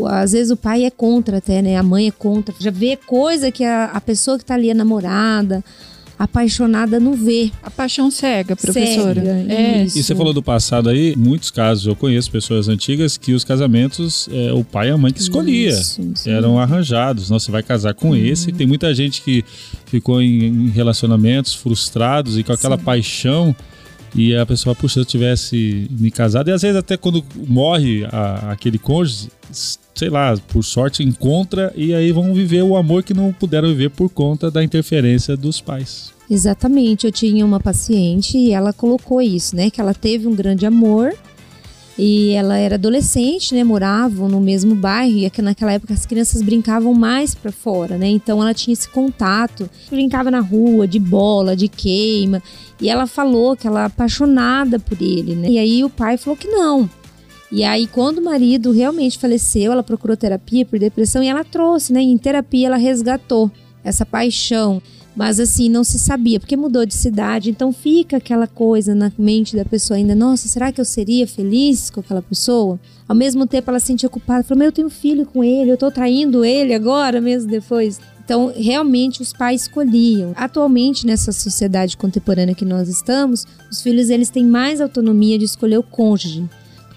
às 0.07 0.31
vezes 0.31 0.51
o 0.51 0.57
pai 0.57 0.86
é 0.86 0.89
contra 0.89 1.38
até, 1.38 1.62
né? 1.62 1.77
A 1.77 1.83
mãe 1.83 2.07
é 2.07 2.12
contra. 2.12 2.55
Já 2.60 2.71
vê 2.71 2.98
coisa 2.98 3.51
que 3.51 3.63
a, 3.63 3.86
a 3.86 4.01
pessoa 4.01 4.39
que 4.39 4.45
tá 4.45 4.55
ali, 4.55 4.71
a 4.71 4.75
namorada, 4.75 5.63
apaixonada 6.23 6.99
não 6.99 7.13
vê. 7.13 7.51
A 7.63 7.69
paixão 7.71 8.11
cega, 8.11 8.55
professora. 8.55 9.15
Cega, 9.21 9.53
é. 9.53 9.83
isso. 9.85 9.97
E 9.97 10.03
você 10.03 10.13
falou 10.15 10.33
do 10.33 10.43
passado 10.43 10.89
aí, 10.89 11.15
muitos 11.15 11.49
casos 11.51 11.85
eu 11.85 11.95
conheço 11.95 12.29
pessoas 12.31 12.67
antigas 12.67 13.17
que 13.17 13.33
os 13.33 13.43
casamentos 13.43 14.29
é, 14.31 14.53
o 14.53 14.63
pai 14.63 14.89
e 14.89 14.91
a 14.91 14.97
mãe 14.97 15.11
que 15.11 15.19
escolhia. 15.21 15.69
Isso. 15.69 16.01
Eram 16.27 16.59
arranjados. 16.59 17.29
Não, 17.29 17.39
você 17.39 17.51
vai 17.51 17.63
casar 17.63 17.93
com 17.93 18.15
esse. 18.15 18.51
Tem 18.51 18.67
muita 18.67 18.93
gente 18.93 19.21
que 19.21 19.43
ficou 19.85 20.21
em, 20.21 20.45
em 20.45 20.69
relacionamentos 20.69 21.53
frustrados 21.55 22.37
e 22.37 22.43
com 22.43 22.53
aquela 22.53 22.77
Sim. 22.77 22.83
paixão. 22.83 23.55
E 24.13 24.35
a 24.35 24.45
pessoa, 24.45 24.75
puxa, 24.75 24.95
se 24.95 24.99
eu 24.99 25.05
tivesse 25.05 25.87
me 25.89 26.11
casado. 26.11 26.49
E 26.49 26.51
às 26.51 26.61
vezes 26.61 26.75
até 26.75 26.97
quando 26.97 27.23
morre 27.47 28.03
a- 28.11 28.51
aquele 28.51 28.77
cônjuge, 28.77 29.29
sei 29.95 30.09
lá, 30.09 30.35
por 30.49 30.63
sorte 30.63 31.01
encontra 31.01 31.71
e 31.77 31.93
aí 31.93 32.11
vão 32.11 32.33
viver 32.33 32.61
o 32.61 32.75
amor 32.75 33.03
que 33.03 33.13
não 33.13 33.31
puderam 33.31 33.69
viver 33.69 33.89
por 33.89 34.09
conta 34.09 34.51
da 34.51 34.61
interferência 34.61 35.37
dos 35.37 35.61
pais. 35.61 36.11
Exatamente, 36.31 37.05
eu 37.05 37.11
tinha 37.11 37.45
uma 37.45 37.59
paciente 37.59 38.38
e 38.38 38.51
ela 38.51 38.71
colocou 38.71 39.21
isso, 39.21 39.53
né? 39.53 39.69
Que 39.69 39.81
ela 39.81 39.93
teve 39.93 40.29
um 40.29 40.33
grande 40.33 40.65
amor 40.65 41.13
e 41.97 42.31
ela 42.31 42.57
era 42.57 42.75
adolescente, 42.75 43.53
né? 43.53 43.65
Moravam 43.65 44.29
no 44.29 44.39
mesmo 44.39 44.73
bairro 44.73 45.17
e 45.17 45.29
que 45.29 45.41
naquela 45.41 45.73
época 45.73 45.93
as 45.93 46.05
crianças 46.05 46.41
brincavam 46.41 46.93
mais 46.93 47.35
pra 47.35 47.51
fora, 47.51 47.97
né? 47.97 48.07
Então 48.07 48.41
ela 48.41 48.53
tinha 48.53 48.71
esse 48.71 48.88
contato, 48.88 49.69
brincava 49.89 50.31
na 50.31 50.39
rua 50.39 50.88
de 50.88 51.00
bola, 51.00 51.53
de 51.53 51.67
queima 51.67 52.41
e 52.79 52.88
ela 52.88 53.05
falou 53.05 53.57
que 53.57 53.67
ela 53.67 53.83
é 53.83 53.85
apaixonada 53.88 54.79
por 54.79 55.01
ele, 55.01 55.35
né? 55.35 55.50
E 55.50 55.59
aí 55.59 55.83
o 55.83 55.89
pai 55.89 56.15
falou 56.15 56.38
que 56.38 56.47
não. 56.47 56.89
E 57.51 57.65
aí, 57.65 57.88
quando 57.88 58.19
o 58.19 58.23
marido 58.23 58.71
realmente 58.71 59.19
faleceu, 59.19 59.73
ela 59.73 59.83
procurou 59.83 60.15
terapia 60.15 60.65
por 60.65 60.79
depressão 60.79 61.21
e 61.21 61.27
ela 61.27 61.43
trouxe, 61.43 61.91
né? 61.91 62.00
Em 62.00 62.17
terapia, 62.17 62.67
ela 62.67 62.77
resgatou 62.77 63.51
essa 63.83 64.05
paixão. 64.05 64.81
Mas 65.15 65.39
assim, 65.39 65.70
não 65.70 65.84
se 65.84 66.00
sabia, 66.00 66.39
porque 66.39 66.56
mudou 66.56 66.86
de 66.86 66.94
cidade. 66.94 67.50
Então 67.50 67.74
fica 67.74 68.18
aquela 68.18 68.48
coisa 68.48 68.96
na 68.96 69.12
mente 69.18 69.56
da 69.56 69.65
pessoa 69.65 69.98
ainda: 69.98 70.15
nossa, 70.15 70.48
será 70.48 70.72
que 70.72 70.80
eu 70.80 70.86
seria 70.86 71.27
feliz 71.27 71.89
com 71.89 72.00
aquela 72.00 72.22
pessoa? 72.22 72.80
Ao 73.08 73.15
mesmo 73.15 73.46
tempo, 73.46 73.70
ela 73.70 73.80
se 73.80 73.88
sentia 73.88 74.10
culpada. 74.10 74.44
Falou: 74.44 74.63
eu 74.63 74.72
tenho 74.72 74.89
filho 74.89 75.25
com 75.25 75.44
ele, 75.44 75.72
eu 75.72 75.77
tô 75.77 75.91
traindo 75.91 76.46
ele 76.46 76.74
agora, 76.74 77.20
mesmo 77.20 77.50
depois. 77.50 78.00
Então, 78.24 78.53
realmente, 78.56 79.22
os 79.22 79.34
pais 79.34 79.63
escolhiam. 79.63 80.32
Atualmente, 80.38 81.06
nessa 81.06 81.34
sociedade 81.34 81.98
contemporânea 81.98 82.56
que 82.56 82.63
nós 82.63 82.88
estamos, 82.88 83.46
os 83.70 83.82
filhos 83.82 84.10
eles 84.10 84.30
têm 84.30 84.46
mais 84.46 84.80
autonomia 84.80 85.38
de 85.38 85.44
escolher 85.44 85.77
o 85.77 85.84
cônjuge 85.84 86.48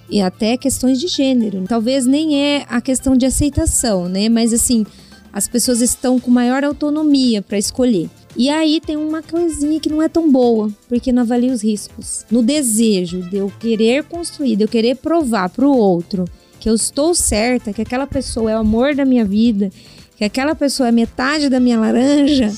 e 0.08 0.20
até 0.20 0.56
questões 0.56 1.00
de 1.00 1.08
gênero. 1.08 1.64
Talvez 1.68 2.06
nem 2.06 2.36
é 2.36 2.64
a 2.68 2.80
questão 2.80 3.16
de 3.16 3.26
aceitação, 3.26 4.08
né? 4.08 4.28
Mas 4.28 4.52
assim, 4.52 4.86
as 5.34 5.48
pessoas 5.48 5.80
estão 5.82 6.18
com 6.20 6.30
maior 6.30 6.62
autonomia 6.64 7.42
para 7.42 7.58
escolher. 7.58 8.08
E 8.36 8.48
aí 8.48 8.80
tem 8.80 8.96
uma 8.96 9.20
coisinha 9.22 9.78
que 9.80 9.88
não 9.90 10.00
é 10.00 10.08
tão 10.08 10.30
boa, 10.30 10.70
porque 10.88 11.12
não 11.12 11.22
avalia 11.22 11.52
os 11.52 11.62
riscos. 11.62 12.24
No 12.30 12.40
desejo 12.42 13.20
de 13.22 13.36
eu 13.38 13.52
querer 13.60 14.04
construir, 14.04 14.54
de 14.56 14.62
eu 14.64 14.68
querer 14.68 14.96
provar 14.96 15.48
para 15.50 15.66
o 15.66 15.76
outro 15.76 16.24
que 16.60 16.70
eu 16.70 16.74
estou 16.74 17.14
certa, 17.14 17.72
que 17.72 17.82
aquela 17.82 18.06
pessoa 18.06 18.50
é 18.50 18.56
o 18.56 18.60
amor 18.60 18.94
da 18.94 19.04
minha 19.04 19.24
vida, 19.24 19.70
que 20.16 20.24
aquela 20.24 20.54
pessoa 20.54 20.88
é 20.88 20.92
metade 20.92 21.48
da 21.48 21.58
minha 21.60 21.78
laranja, 21.78 22.52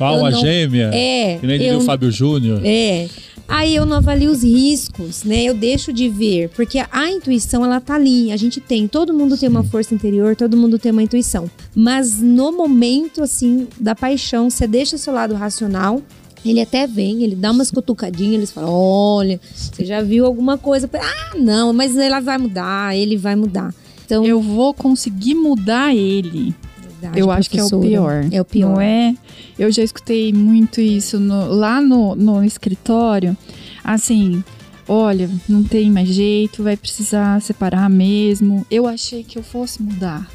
Alma 0.00 0.28
Eu 0.28 0.32
não- 0.32 0.40
gêmea. 0.40 0.90
é, 0.94 1.38
Que 1.38 1.46
nem 1.46 1.60
eu 1.62 1.78
o 1.78 1.80
Fábio 1.82 2.10
Júnior. 2.10 2.60
é. 2.64 3.08
Aí 3.48 3.74
eu 3.74 3.86
não 3.86 3.96
avalio 3.96 4.30
os 4.30 4.42
riscos, 4.42 5.24
né? 5.24 5.44
Eu 5.44 5.54
deixo 5.54 5.90
de 5.90 6.06
ver, 6.06 6.50
porque 6.50 6.78
a 6.92 7.10
intuição 7.10 7.64
ela 7.64 7.80
tá 7.80 7.94
ali, 7.94 8.30
a 8.30 8.36
gente 8.36 8.60
tem, 8.60 8.86
todo 8.86 9.14
mundo 9.14 9.38
tem 9.38 9.48
uma 9.48 9.64
força 9.64 9.94
interior, 9.94 10.36
todo 10.36 10.54
mundo 10.54 10.78
tem 10.78 10.92
uma 10.92 11.02
intuição. 11.02 11.50
Mas 11.74 12.20
no 12.20 12.52
momento 12.52 13.22
assim 13.22 13.66
da 13.80 13.94
paixão, 13.94 14.50
você 14.50 14.66
deixa 14.66 14.98
seu 14.98 15.14
lado 15.14 15.34
racional, 15.34 16.02
ele 16.44 16.60
até 16.60 16.86
vem, 16.86 17.24
ele 17.24 17.34
dá 17.34 17.50
umas 17.50 17.70
cutucadinhas, 17.70 18.34
eles 18.34 18.52
falam: 18.52 18.70
"Olha, 18.70 19.40
você 19.54 19.84
já 19.84 20.02
viu 20.02 20.26
alguma 20.26 20.58
coisa?" 20.58 20.88
Ah, 20.94 21.36
não, 21.38 21.72
mas 21.72 21.96
ela 21.96 22.20
vai 22.20 22.36
mudar, 22.36 22.94
ele 22.94 23.16
vai 23.16 23.34
mudar. 23.34 23.74
Então, 24.04 24.24
Eu 24.24 24.40
vou 24.40 24.72
conseguir 24.72 25.34
mudar 25.34 25.94
ele. 25.94 26.54
Verdade, 27.00 27.20
eu 27.20 27.30
acho 27.30 27.48
que 27.50 27.58
é 27.58 27.64
o 27.64 27.80
pior. 27.80 28.26
É 28.30 28.40
o 28.40 28.44
pior. 28.44 28.70
Não 28.74 28.80
é? 28.80 29.14
Eu 29.58 29.70
já 29.70 29.82
escutei 29.82 30.32
muito 30.32 30.80
isso 30.80 31.18
no- 31.18 31.46
lá 31.54 31.80
no, 31.80 32.14
no 32.14 32.44
escritório. 32.44 33.36
Assim, 33.84 34.42
olha, 34.86 35.30
não 35.48 35.62
tem 35.62 35.90
mais 35.90 36.08
jeito, 36.08 36.62
vai 36.62 36.76
precisar 36.76 37.40
separar 37.42 37.88
mesmo. 37.88 38.66
Eu 38.70 38.86
achei 38.86 39.22
que 39.24 39.38
eu 39.38 39.42
fosse 39.42 39.82
mudar 39.82 40.28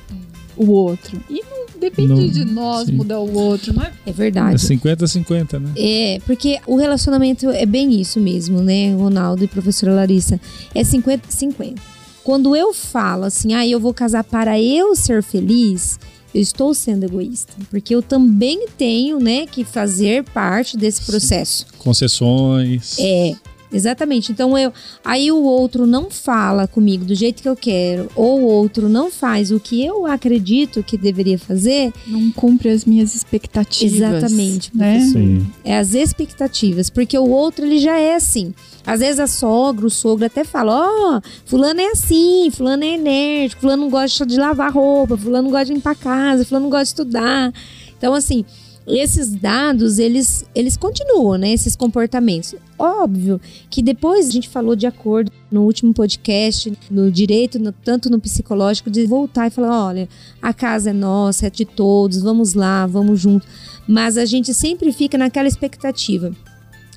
o 0.56 0.70
outro. 0.72 1.20
E 1.30 1.42
não 1.44 1.64
depende 1.80 2.08
Não, 2.14 2.28
de 2.28 2.46
nós 2.46 2.86
sim. 2.88 2.94
mudar 2.94 3.20
o 3.20 3.34
outro, 3.34 3.74
não 3.74 3.84
é? 3.84 3.92
É 4.06 4.10
É 4.10 4.14
verdade. 4.14 4.56
50-50, 4.58 5.60
né? 5.60 5.70
É, 5.76 6.20
porque 6.26 6.60
o 6.66 6.78
relacionamento 6.78 7.50
é 7.50 7.66
bem 7.66 8.00
isso 8.00 8.20
mesmo, 8.20 8.62
né, 8.62 8.94
Ronaldo 8.96 9.44
e 9.44 9.48
professora 9.48 9.94
Larissa? 9.94 10.40
É 10.74 10.82
50-50. 10.84 11.76
Quando 12.24 12.56
eu 12.56 12.74
falo 12.74 13.26
assim, 13.26 13.54
ah, 13.54 13.68
eu 13.68 13.80
vou 13.82 13.94
casar 13.94 14.24
para 14.24 14.58
eu 14.62 14.96
ser 14.96 15.22
feliz, 15.22 16.00
eu 16.34 16.42
estou 16.42 16.74
sendo 16.74 17.06
egoísta. 17.06 17.54
Porque 17.70 17.94
eu 17.94 18.02
também 18.02 18.68
tenho, 18.78 19.20
né, 19.20 19.46
que 19.46 19.64
fazer 19.64 20.24
parte 20.24 20.76
desse 20.78 21.06
processo. 21.06 21.66
Concessões. 21.78 22.98
É, 23.00 23.36
exatamente. 23.74 24.32
Então 24.32 24.58
eu, 24.58 24.72
aí 25.04 25.32
o 25.32 25.42
outro 25.44 25.86
não 25.86 26.10
fala 26.10 26.68
comigo 26.68 27.04
do 27.04 27.16
jeito 27.16 27.42
que 27.42 27.50
eu 27.50 27.56
quero, 27.56 28.10
ou 28.16 28.42
o 28.42 28.46
outro 28.46 28.88
não 28.88 29.12
faz 29.12 29.52
o 29.52 29.60
que 29.60 29.84
eu 29.84 30.06
acredito 30.06 30.84
que 30.84 30.98
deveria 30.98 31.38
fazer, 31.38 31.92
Não 32.08 32.32
cumpre 32.32 32.70
as 32.70 32.86
minhas 32.86 33.16
expectativas. 33.16 33.96
Exatamente, 33.96 34.72
né? 34.74 35.00
Sim. 35.00 35.46
é 35.64 35.78
as 35.78 35.94
expectativas, 35.94 36.90
porque 36.90 37.18
o 37.18 37.30
outro 37.30 37.66
ele 37.66 37.80
já 37.80 37.98
é 37.98 38.16
assim. 38.16 38.54
Às 38.86 39.00
vezes 39.00 39.20
a 39.20 39.28
sogra, 39.28 39.86
o 39.86 39.90
sogro 39.90 40.26
até 40.26 40.44
fala: 40.44 40.74
Ó, 40.76 41.22
fulano 41.46 41.80
é 41.80 41.92
assim, 41.92 42.50
fulano 42.52 42.84
é 42.84 42.96
enérgico, 42.96 43.62
fulano 43.62 43.84
não 43.84 43.90
gosta 43.90 44.26
de 44.26 44.38
lavar 44.38 44.72
roupa, 44.74 45.18
fulano 45.18 45.44
não 45.44 45.52
gosta 45.52 45.66
de 45.66 45.74
limpar 45.74 45.92
a 45.92 45.96
casa, 45.96 46.46
fulano 46.46 46.66
não 46.66 46.70
gosta 46.70 46.84
de 46.84 46.90
estudar. 46.90 47.54
Então, 47.98 48.14
assim, 48.14 48.44
esses 48.86 49.34
dados, 49.34 49.98
eles, 49.98 50.46
eles 50.54 50.76
continuam, 50.76 51.38
né? 51.38 51.52
Esses 51.54 51.76
comportamentos. 51.76 52.54
Óbvio 52.78 53.40
que 53.70 53.82
depois 53.82 54.28
a 54.28 54.32
gente 54.32 54.50
falou 54.50 54.76
de 54.76 54.86
acordo 54.86 55.32
no 55.50 55.62
último 55.64 55.94
podcast, 55.94 56.74
no 56.92 57.10
direito, 57.12 57.58
no- 57.60 57.72
tanto 57.72 58.10
no 58.10 58.20
psicológico, 58.20 58.90
de 58.90 59.06
voltar 59.06 59.48
e 59.48 59.52
falar: 59.52 59.88
olha, 59.88 60.10
a 60.42 60.54
casa 60.54 60.90
é 60.90 60.94
nossa, 60.94 61.48
é 61.48 61.50
de 61.50 61.64
todos, 61.66 62.22
vamos 62.22 62.54
lá, 62.54 62.86
vamos 62.86 63.20
junto. 63.20 63.48
Mas 63.88 64.18
a 64.18 64.26
gente 64.26 64.54
sempre 64.54 64.92
fica 64.92 65.18
naquela 65.18 65.48
expectativa. 65.48 66.32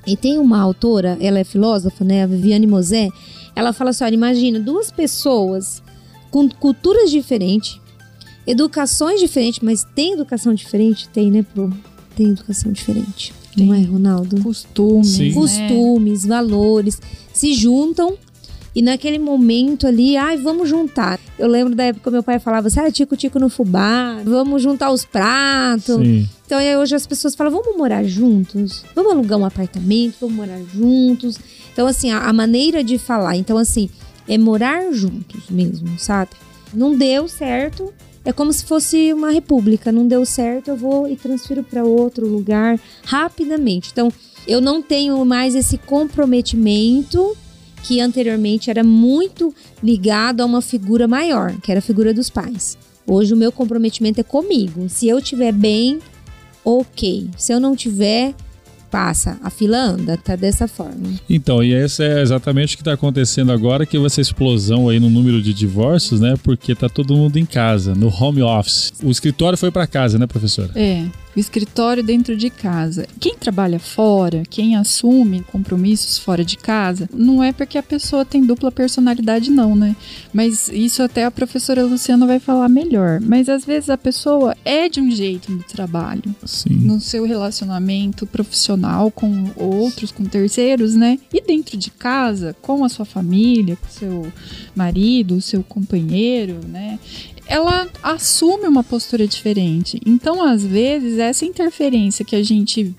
E 0.05 0.15
tem 0.15 0.37
uma 0.37 0.59
autora, 0.61 1.17
ela 1.19 1.39
é 1.39 1.43
filósofa, 1.43 2.03
né, 2.05 2.23
a 2.23 2.27
Viviane 2.27 2.65
Mosé, 2.65 3.09
ela 3.53 3.73
fala 3.73 3.89
assim, 3.89 4.05
olha, 4.05 4.13
imagina 4.13 4.57
duas 4.57 4.89
pessoas 4.89 5.83
com 6.31 6.47
culturas 6.47 7.11
diferentes, 7.11 7.79
educações 8.47 9.19
diferentes, 9.19 9.59
mas 9.61 9.85
tem 9.95 10.13
educação 10.13 10.53
diferente? 10.53 11.07
Tem, 11.09 11.29
né, 11.29 11.45
Pro? 11.53 11.71
Tem 12.15 12.29
educação 12.29 12.71
diferente. 12.71 13.33
Não 13.55 13.73
é, 13.73 13.81
Ronaldo? 13.81 14.41
Costumes. 14.41 15.07
Sim. 15.07 15.29
né? 15.29 15.33
Costumes, 15.33 16.25
valores, 16.25 17.01
se 17.33 17.53
juntam 17.53 18.17
e 18.77 18.81
naquele 18.83 19.17
momento 19.17 19.87
ali, 19.87 20.15
ai, 20.15 20.37
vamos 20.37 20.69
juntar. 20.69 21.19
Eu 21.39 21.47
lembro 21.47 21.73
da 21.73 21.85
época 21.85 22.03
que 22.03 22.11
meu 22.11 22.21
pai 22.21 22.37
falava 22.37 22.67
assim, 22.67 22.79
ah, 22.79 22.91
tico-tico 22.91 23.39
no 23.39 23.49
fubá, 23.49 24.21
vamos 24.23 24.61
juntar 24.61 24.91
os 24.91 25.03
pratos. 25.03 25.95
Sim. 25.95 26.29
Então 26.45 26.59
aí 26.59 26.77
hoje 26.77 26.95
as 26.95 27.07
pessoas 27.07 27.33
falam, 27.33 27.51
vamos 27.51 27.75
morar 27.75 28.03
juntos? 28.03 28.85
Vamos 28.93 29.13
alugar 29.13 29.39
um 29.39 29.45
apartamento, 29.45 30.17
vamos 30.21 30.35
morar 30.35 30.59
juntos? 30.71 31.39
Então 31.73 31.87
assim, 31.87 32.11
a, 32.11 32.19
a 32.19 32.31
maneira 32.31 32.83
de 32.83 32.99
falar, 32.99 33.35
então 33.35 33.57
assim, 33.57 33.89
é 34.27 34.37
morar 34.37 34.91
juntos 34.93 35.49
mesmo, 35.49 35.97
sabe? 35.97 36.29
Não 36.71 36.95
deu 36.95 37.27
certo, 37.27 37.91
é 38.27 38.33
como 38.33 38.51
se 38.51 38.65
fosse 38.65 39.13
uma 39.13 39.31
república. 39.31 39.89
Não 39.89 40.05
deu 40.05 40.25
certo, 40.25 40.67
eu 40.67 40.75
vou 40.75 41.07
e 41.07 41.15
transfiro 41.15 41.63
para 41.63 41.85
outro 41.85 42.27
lugar 42.27 42.77
rapidamente. 43.05 43.89
Então, 43.93 44.11
eu 44.45 44.59
não 44.59 44.81
tenho 44.81 45.23
mais 45.23 45.55
esse 45.55 45.77
comprometimento 45.77 47.37
que 47.83 48.01
anteriormente 48.01 48.69
era 48.69 48.83
muito 48.83 49.55
ligado 49.81 50.41
a 50.41 50.45
uma 50.45 50.61
figura 50.61 51.07
maior, 51.07 51.55
que 51.61 51.71
era 51.71 51.79
a 51.79 51.81
figura 51.81 52.13
dos 52.13 52.29
pais. 52.29 52.77
Hoje 53.07 53.33
o 53.33 53.37
meu 53.37 53.49
comprometimento 53.49 54.19
é 54.19 54.23
comigo. 54.23 54.89
Se 54.89 55.07
eu 55.07 55.19
estiver 55.19 55.53
bem, 55.53 55.99
ok. 56.65 57.29
Se 57.37 57.53
eu 57.53 57.61
não 57.61 57.77
tiver, 57.77 58.35
passa, 58.89 59.37
a 59.43 59.49
fila 59.49 59.77
anda, 59.77 60.17
tá 60.17 60.35
dessa 60.35 60.67
forma. 60.67 61.13
Então, 61.29 61.63
e 61.63 61.73
esse 61.73 62.03
é 62.03 62.21
exatamente 62.21 62.73
o 62.73 62.77
que 62.77 62.81
está 62.81 62.93
acontecendo 62.93 63.51
agora, 63.51 63.85
que 63.85 63.97
ser 64.09 64.21
explosão 64.21 64.89
aí 64.89 64.99
no 64.99 65.09
número 65.09 65.41
de 65.41 65.53
divórcios, 65.53 66.19
né? 66.19 66.35
Porque 66.43 66.73
tá 66.73 66.87
todo 66.87 67.15
mundo 67.15 67.37
em 67.37 67.45
casa, 67.45 67.93
no 67.93 68.07
home 68.07 68.41
office. 68.41 68.93
O 69.03 69.11
escritório 69.11 69.57
foi 69.57 69.71
para 69.71 69.85
casa, 69.85 70.17
né, 70.17 70.25
professora? 70.25 70.71
É 70.75 71.05
o 71.37 71.39
escritório 71.39 72.01
dentro 72.01 72.35
de 72.35 72.49
casa. 72.49 73.05
Quem 73.19 73.35
trabalha 73.37 73.77
fora, 73.77 74.41
quem 74.49 74.75
assume 74.75 75.43
compromissos 75.43 76.17
fora 76.17 76.43
de 76.43 76.57
casa, 76.57 77.07
não 77.13 77.43
é 77.43 77.53
porque 77.53 77.77
a 77.77 77.83
pessoa 77.83 78.25
tem 78.25 78.43
dupla 78.43 78.71
personalidade, 78.71 79.51
não, 79.51 79.75
né? 79.75 79.95
Mas 80.33 80.67
isso 80.67 81.03
até 81.03 81.25
a 81.25 81.31
professora 81.31 81.83
Luciana 81.83 82.25
vai 82.25 82.39
falar 82.39 82.67
melhor. 82.67 83.21
Mas 83.21 83.49
às 83.49 83.63
vezes 83.63 83.91
a 83.91 83.97
pessoa 83.97 84.57
é 84.65 84.89
de 84.89 84.99
um 84.99 85.11
jeito 85.11 85.51
no 85.51 85.61
trabalho, 85.61 86.35
Sim. 86.43 86.73
no 86.73 86.99
seu 86.99 87.23
relacionamento 87.23 88.25
profissional 88.25 89.11
com 89.11 89.51
outros, 89.55 90.11
com 90.11 90.25
terceiros, 90.25 90.95
né? 90.95 91.19
E 91.31 91.39
dentro 91.39 91.77
de 91.77 91.91
casa, 91.91 92.55
com 92.63 92.83
a 92.83 92.89
sua 92.89 93.05
família, 93.05 93.75
com 93.75 93.87
seu 93.87 94.33
marido, 94.75 95.39
seu 95.39 95.61
companheiro, 95.61 96.61
né? 96.67 96.97
Ela 97.47 97.87
assume 98.03 98.67
uma 98.67 98.83
postura 98.83 99.27
diferente. 99.27 99.99
Então, 100.05 100.43
às 100.43 100.63
vezes, 100.63 101.17
essa 101.17 101.45
interferência 101.45 102.25
que 102.25 102.35
a 102.35 102.43
gente 102.43 102.93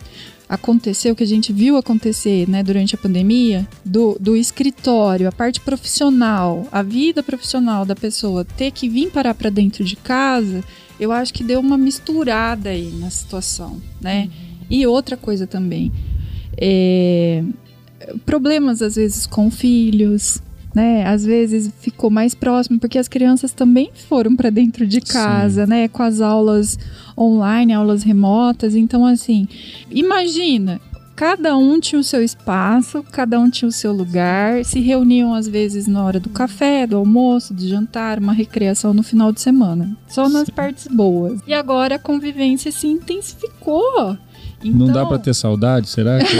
aconteceu, 0.49 1.14
que 1.14 1.23
a 1.23 1.26
gente 1.26 1.52
viu 1.52 1.76
acontecer 1.76 2.49
né, 2.49 2.62
durante 2.62 2.95
a 2.95 2.99
pandemia, 2.99 3.69
do, 3.85 4.17
do 4.19 4.35
escritório, 4.35 5.28
a 5.28 5.33
parte 5.33 5.61
profissional, 5.61 6.67
a 6.73 6.83
vida 6.83 7.23
profissional 7.23 7.85
da 7.85 7.95
pessoa 7.95 8.45
ter 8.45 8.71
que 8.71 8.88
vir 8.88 9.11
parar 9.11 9.35
para 9.35 9.50
dentro 9.50 9.85
de 9.85 9.95
casa, 9.95 10.64
eu 10.99 11.12
acho 11.12 11.35
que 11.35 11.45
deu 11.45 11.61
uma 11.61 11.76
misturada 11.76 12.71
aí 12.71 12.90
na 12.99 13.11
situação, 13.11 13.81
né? 14.00 14.23
Uhum. 14.23 14.67
E 14.71 14.87
outra 14.87 15.17
coisa 15.17 15.47
também, 15.47 15.93
é, 16.57 17.45
problemas 18.25 18.81
às 18.81 18.97
vezes 18.97 19.26
com 19.26 19.50
filhos, 19.50 20.43
né? 20.75 21.06
Às 21.06 21.25
vezes 21.25 21.72
ficou 21.80 22.10
mais 22.10 22.34
próximo 22.34 22.78
porque 22.78 22.98
as 22.98 23.08
crianças 23.08 23.52
também 23.52 23.90
foram 24.08 24.37
para 24.37 24.50
dentro 24.50 24.87
de 24.87 25.00
casa, 25.00 25.64
Sim. 25.64 25.70
né? 25.70 25.88
Com 25.88 26.02
as 26.02 26.20
aulas 26.20 26.78
online, 27.16 27.72
aulas 27.72 28.02
remotas. 28.02 28.75
Então, 28.75 29.04
assim, 29.04 29.48
imagina. 29.90 30.80
Cada 31.16 31.56
um 31.56 31.80
tinha 31.80 32.00
o 32.00 32.04
seu 32.04 32.22
espaço, 32.22 33.02
cada 33.10 33.40
um 33.40 33.50
tinha 33.50 33.68
o 33.68 33.72
seu 33.72 33.92
lugar, 33.92 34.64
se 34.64 34.78
reuniam 34.78 35.34
às 35.34 35.48
vezes 35.48 35.88
na 35.88 36.04
hora 36.04 36.20
do 36.20 36.28
café, 36.28 36.87
do 36.87 36.96
almoço, 36.96 37.52
do 37.52 37.66
jantar, 37.66 38.20
uma 38.20 38.32
recreação 38.32 38.94
no 38.94 39.02
final 39.02 39.32
de 39.32 39.40
semana. 39.40 39.96
Só 40.06 40.28
nas 40.28 40.46
Sim. 40.46 40.52
partes 40.52 40.87
boas. 40.87 41.40
E 41.44 41.52
agora 41.52 41.96
a 41.96 41.98
convivência 41.98 42.70
se 42.70 42.87
intensificou. 42.87 44.16
Então... 44.62 44.87
Não 44.87 44.93
dá 44.93 45.07
para 45.07 45.19
ter 45.19 45.35
saudade? 45.35 45.88
Será 45.88 46.19
que 46.19 46.35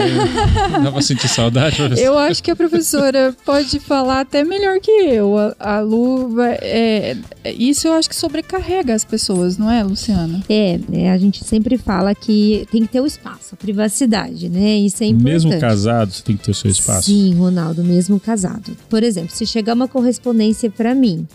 não 0.73 0.85
dá 0.85 0.93
para 0.93 1.03
sentir 1.03 1.29
saudade? 1.29 1.77
Professor? 1.79 2.05
Eu 2.05 2.19
acho 2.19 2.43
que 2.43 2.51
a 2.51 2.57
professora 2.57 3.35
pode 3.45 3.79
falar 3.79 4.21
até 4.21 4.45
melhor 4.45 4.81
que 4.81 4.91
eu. 4.91 5.37
A, 5.39 5.77
a 5.77 5.81
Lu, 5.81 6.35
é, 6.41 7.17
isso 7.45 7.87
eu 7.87 7.93
acho 7.93 8.09
que 8.09 8.17
sobrecarrega 8.17 8.95
as 8.95 9.05
pessoas, 9.05 9.57
não 9.57 9.71
é, 9.71 9.83
Luciana? 9.83 10.43
É, 10.49 10.79
né, 10.89 11.11
a 11.11 11.19
gente 11.19 11.45
sempre 11.45 11.79
fala 11.79 12.15
que 12.15 12.67
tem 12.71 12.83
que 12.83 12.89
ter 12.89 13.00
o 13.00 13.07
espaço, 13.07 13.54
a 13.54 13.57
privacidade, 13.57 14.49
né? 14.49 14.76
Isso 14.76 15.02
é 15.02 15.07
importante. 15.07 15.33
Mesmo 15.33 15.61
casado, 15.61 16.13
você 16.13 16.23
tem 16.23 16.37
que 16.37 16.45
ter 16.45 16.50
o 16.50 16.54
seu 16.54 16.71
espaço. 16.71 17.11
Sim, 17.11 17.35
Ronaldo, 17.35 17.85
mesmo 17.85 18.19
casado. 18.19 18.76
Por 18.89 19.02
exemplo, 19.02 19.35
se 19.35 19.47
chegar 19.47 19.75
uma 19.75 19.89
correspondência 19.89 20.71
para 20.71 20.95
mim, 20.95 21.26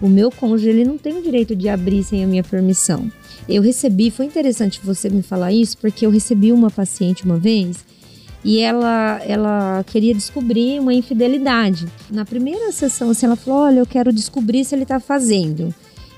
o 0.00 0.08
meu 0.08 0.30
cônjuge 0.30 0.68
ele 0.68 0.84
não 0.84 0.96
tem 0.96 1.16
o 1.16 1.22
direito 1.22 1.54
de 1.54 1.68
abrir 1.68 2.02
sem 2.02 2.24
a 2.24 2.26
minha 2.26 2.42
permissão. 2.42 3.10
Eu 3.48 3.62
recebi, 3.62 4.10
foi 4.10 4.26
interessante 4.26 4.80
você 4.82 5.08
me 5.08 5.22
falar 5.22 5.52
isso, 5.52 5.76
porque 5.78 6.06
eu 6.06 6.10
recebi 6.10 6.52
uma 6.52 6.70
paciente 6.70 7.24
uma 7.24 7.36
vez 7.36 7.84
e 8.44 8.58
ela, 8.60 9.20
ela 9.26 9.84
queria 9.86 10.14
descobrir 10.14 10.80
uma 10.80 10.94
infidelidade. 10.94 11.86
Na 12.10 12.24
primeira 12.24 12.72
sessão, 12.72 13.10
assim, 13.10 13.26
ela 13.26 13.36
falou: 13.36 13.60
Olha, 13.60 13.80
eu 13.80 13.86
quero 13.86 14.12
descobrir 14.12 14.64
se 14.64 14.74
ele 14.74 14.86
tá 14.86 14.98
fazendo. 14.98 15.74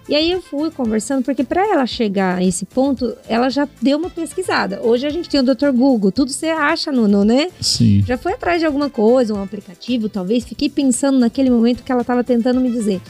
E 0.09 0.17
aí 0.17 0.33
eu 0.33 0.43
fui 0.43 0.71
conversando, 0.71 1.25
porque 1.25 1.45
para 1.45 1.65
ela 1.65 1.87
chegar 1.87 2.39
a 2.39 2.45
esse 2.45 2.65
ponto, 2.65 3.17
ela 3.29 3.49
já 3.49 3.69
deu 3.81 3.99
uma 3.99 4.11
pesquisada. 4.11 4.81
Hoje 4.83 5.07
a 5.07 5.11
gente 5.11 5.29
tem 5.29 5.41
o 5.41 5.45
Dr. 5.45 5.71
Google, 5.73 6.11
tudo 6.11 6.31
você 6.31 6.49
acha 6.49 6.91
no, 6.91 7.07
no 7.07 7.25
né? 7.25 7.49
Sim. 7.61 8.03
Já 8.05 8.19
foi 8.19 8.33
atrás 8.33 8.61
de 8.61 8.67
alguma 8.67 8.91
coisa, 8.91 9.33
um 9.33 9.43
aplicativo, 9.43 10.09
talvez. 10.09 10.45
Fiquei 10.45 10.69
pensando 10.69 11.19
naquele 11.21 11.51
momento 11.51 11.85
que 11.85 11.93
ela 11.93 12.01
estava 12.01 12.25
tentando 12.25 12.61
me 12.61 12.71
dizer. 12.71 13.01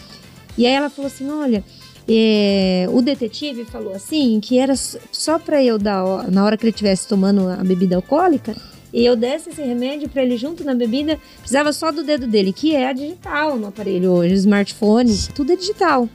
E 0.56 0.66
aí 0.66 0.72
ela 0.72 0.90
falou 0.90 1.06
assim: 1.06 1.30
Olha, 1.30 1.64
é, 2.08 2.86
o 2.90 3.00
detetive 3.00 3.64
falou 3.64 3.94
assim 3.94 4.40
que 4.40 4.58
era 4.58 4.74
só 4.76 5.38
para 5.38 5.62
eu 5.62 5.78
dar 5.78 6.30
na 6.30 6.44
hora 6.44 6.56
que 6.56 6.64
ele 6.64 6.70
estivesse 6.70 7.06
tomando 7.06 7.48
a 7.48 7.56
bebida 7.56 7.96
alcoólica 7.96 8.54
e 8.92 9.04
eu 9.04 9.16
desse 9.16 9.48
esse 9.48 9.62
remédio 9.62 10.08
para 10.08 10.22
ele 10.22 10.36
junto 10.36 10.62
na 10.64 10.74
bebida, 10.74 11.18
precisava 11.38 11.72
só 11.72 11.90
do 11.90 12.02
dedo 12.02 12.26
dele, 12.26 12.52
que 12.52 12.76
é 12.76 12.92
digital 12.92 13.56
no 13.56 13.68
aparelho 13.68 14.10
hoje, 14.10 14.34
smartphone, 14.34 15.16
tudo 15.34 15.52
é 15.52 15.56
digital. 15.56 16.08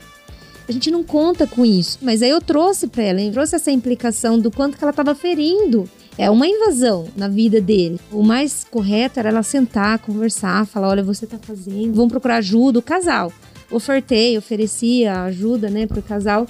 A 0.68 0.70
gente 0.70 0.90
não 0.90 1.02
conta 1.02 1.46
com 1.46 1.64
isso, 1.64 1.98
mas 2.02 2.22
aí 2.22 2.30
eu 2.30 2.40
trouxe 2.40 2.86
para 2.86 3.02
ela, 3.02 3.20
eu 3.20 3.32
trouxe 3.32 3.56
essa 3.56 3.72
implicação 3.72 4.38
do 4.38 4.50
quanto 4.50 4.76
que 4.76 4.84
ela 4.84 4.90
estava 4.90 5.14
ferindo 5.14 5.88
é 6.16 6.28
uma 6.28 6.46
invasão 6.48 7.06
na 7.16 7.28
vida 7.28 7.60
dele. 7.60 7.98
O 8.10 8.24
mais 8.24 8.64
correto 8.64 9.20
era 9.20 9.28
ela 9.28 9.42
sentar, 9.42 10.00
conversar, 10.00 10.66
falar: 10.66 10.88
olha, 10.88 11.02
você 11.02 11.26
tá 11.26 11.38
fazendo, 11.40 11.94
vamos 11.94 12.10
procurar 12.10 12.36
ajuda, 12.36 12.80
o 12.80 12.82
casal 12.82 13.32
ofertei, 13.70 14.36
oferecia 14.36 15.22
ajuda, 15.22 15.68
né, 15.68 15.86
pro 15.86 16.02
casal, 16.02 16.46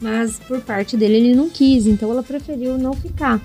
mas 0.00 0.38
por 0.38 0.60
parte 0.60 0.96
dele 0.96 1.16
ele 1.16 1.34
não 1.34 1.48
quis, 1.48 1.86
então 1.86 2.10
ela 2.10 2.22
preferiu 2.22 2.78
não 2.78 2.92
ficar. 2.94 3.42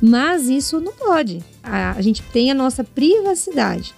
Mas 0.00 0.48
isso 0.48 0.80
não 0.80 0.92
pode. 0.92 1.42
A, 1.62 1.92
a 1.92 2.02
gente 2.02 2.22
tem 2.22 2.50
a 2.50 2.54
nossa 2.54 2.84
privacidade. 2.84 3.94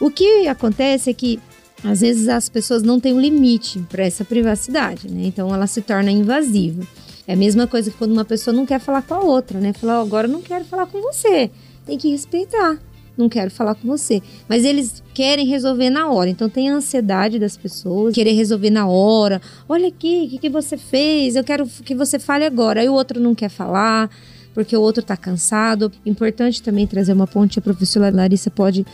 O 0.00 0.10
que 0.10 0.48
acontece 0.48 1.10
é 1.10 1.14
que 1.14 1.38
às 1.84 2.00
vezes 2.00 2.28
as 2.28 2.48
pessoas 2.48 2.82
não 2.82 3.00
têm 3.00 3.14
um 3.14 3.20
limite 3.20 3.78
para 3.88 4.04
essa 4.04 4.24
privacidade, 4.24 5.10
né? 5.10 5.22
Então 5.24 5.54
ela 5.54 5.66
se 5.66 5.80
torna 5.80 6.10
invasiva. 6.10 6.86
É 7.26 7.34
a 7.34 7.36
mesma 7.36 7.66
coisa 7.66 7.90
que 7.90 7.96
quando 7.96 8.12
uma 8.12 8.24
pessoa 8.24 8.54
não 8.54 8.66
quer 8.66 8.80
falar 8.80 9.02
com 9.02 9.14
a 9.14 9.20
outra, 9.20 9.60
né? 9.60 9.72
Falar, 9.72 10.00
oh, 10.00 10.02
agora 10.02 10.26
eu 10.26 10.32
não 10.32 10.42
quero 10.42 10.64
falar 10.64 10.86
com 10.86 11.00
você. 11.00 11.50
Tem 11.86 11.96
que 11.96 12.10
respeitar 12.10 12.78
não 13.20 13.28
quero 13.28 13.50
falar 13.50 13.74
com 13.74 13.86
você. 13.86 14.22
Mas 14.48 14.64
eles 14.64 15.02
querem 15.14 15.46
resolver 15.46 15.90
na 15.90 16.10
hora. 16.10 16.28
Então 16.28 16.48
tem 16.48 16.70
a 16.70 16.74
ansiedade 16.74 17.38
das 17.38 17.56
pessoas, 17.56 18.14
querer 18.14 18.32
resolver 18.32 18.70
na 18.70 18.88
hora. 18.88 19.40
Olha 19.68 19.88
aqui, 19.88 20.24
o 20.26 20.30
que, 20.30 20.38
que 20.38 20.50
você 20.50 20.76
fez? 20.76 21.36
Eu 21.36 21.44
quero 21.44 21.66
que 21.84 21.94
você 21.94 22.18
fale 22.18 22.44
agora. 22.44 22.80
Aí 22.80 22.88
o 22.88 22.94
outro 22.94 23.20
não 23.20 23.34
quer 23.34 23.48
falar, 23.50 24.10
porque 24.54 24.76
o 24.76 24.80
outro 24.80 25.02
está 25.02 25.16
cansado. 25.16 25.92
Importante 26.04 26.62
também 26.62 26.86
trazer 26.86 27.12
uma 27.12 27.26
ponte, 27.26 27.58
a 27.58 27.62
professora 27.62 28.10
Larissa 28.10 28.50
pode 28.50 28.84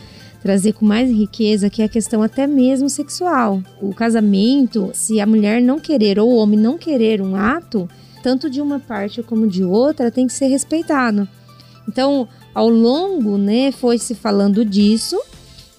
trazer 0.41 0.73
com 0.73 0.85
mais 0.85 1.09
riqueza, 1.09 1.69
que 1.69 1.81
é 1.81 1.85
a 1.85 1.89
questão 1.89 2.21
até 2.21 2.45
mesmo 2.45 2.89
sexual. 2.89 3.61
O 3.81 3.93
casamento, 3.93 4.91
se 4.93 5.19
a 5.19 5.25
mulher 5.25 5.61
não 5.61 5.79
querer 5.79 6.19
ou 6.19 6.29
o 6.29 6.35
homem 6.35 6.59
não 6.59 6.77
querer 6.77 7.21
um 7.21 7.35
ato, 7.35 7.89
tanto 8.21 8.49
de 8.49 8.61
uma 8.61 8.79
parte 8.79 9.23
como 9.23 9.47
de 9.47 9.63
outra, 9.63 10.11
tem 10.11 10.27
que 10.27 10.33
ser 10.33 10.47
respeitado. 10.47 11.27
Então, 11.87 12.27
ao 12.57 12.69
longo, 12.69 13.37
né, 13.37 13.71
foi 13.71 13.99
se 13.99 14.15
falando 14.15 14.65
disso. 14.65 15.15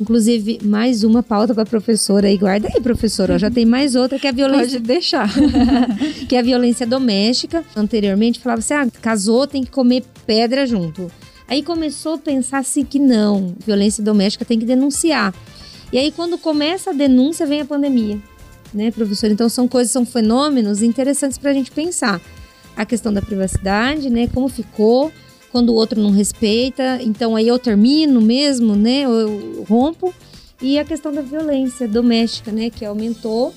Inclusive, 0.00 0.60
mais 0.62 1.02
uma 1.02 1.24
pauta 1.24 1.52
para 1.52 1.64
a 1.64 1.66
professora 1.66 2.28
aí. 2.28 2.36
Guarda 2.36 2.68
aí, 2.72 2.80
professora. 2.80 3.36
Já 3.36 3.50
tem 3.50 3.66
mais 3.66 3.96
outra 3.96 4.16
que 4.16 4.28
é 4.28 4.30
a 4.30 4.32
violência. 4.32 4.78
Pode 4.78 4.86
deixar. 4.86 5.28
que 6.28 6.36
é 6.36 6.38
a 6.38 6.42
violência 6.42 6.86
doméstica. 6.86 7.64
Anteriormente 7.74 8.38
falava 8.38 8.60
assim: 8.60 8.74
ah, 8.74 8.86
casou, 9.02 9.44
tem 9.44 9.64
que 9.64 9.72
comer 9.72 10.04
pedra 10.24 10.64
junto. 10.68 11.10
Aí 11.48 11.64
começou 11.64 12.14
a 12.14 12.18
pensar-se 12.18 12.84
que 12.84 13.00
não, 13.00 13.56
violência 13.66 14.00
doméstica 14.00 14.44
tem 14.44 14.60
que 14.60 14.64
denunciar. 14.64 15.34
E 15.92 15.98
aí, 15.98 16.12
quando 16.12 16.38
começa 16.38 16.90
a 16.90 16.92
denúncia, 16.92 17.44
vem 17.44 17.62
a 17.62 17.64
pandemia, 17.64 18.20
né, 18.72 18.92
professor? 18.92 19.32
Então, 19.32 19.48
são 19.48 19.66
coisas, 19.66 19.90
são 19.90 20.06
fenômenos 20.06 20.80
interessantes 20.80 21.38
para 21.38 21.50
a 21.50 21.54
gente 21.54 21.72
pensar. 21.72 22.20
A 22.76 22.86
questão 22.86 23.12
da 23.12 23.20
privacidade, 23.20 24.08
né, 24.10 24.28
como 24.32 24.48
ficou, 24.48 25.10
quando 25.50 25.70
o 25.70 25.74
outro 25.74 26.00
não 26.00 26.10
respeita, 26.10 27.00
então 27.02 27.34
aí 27.34 27.48
eu 27.48 27.58
termino 27.58 28.20
mesmo, 28.20 28.74
né? 28.74 29.00
Eu 29.00 29.64
rompo. 29.68 30.14
E 30.60 30.78
a 30.78 30.84
questão 30.84 31.12
da 31.12 31.22
violência 31.22 31.86
doméstica, 31.86 32.50
né? 32.50 32.70
Que 32.70 32.84
aumentou. 32.84 33.54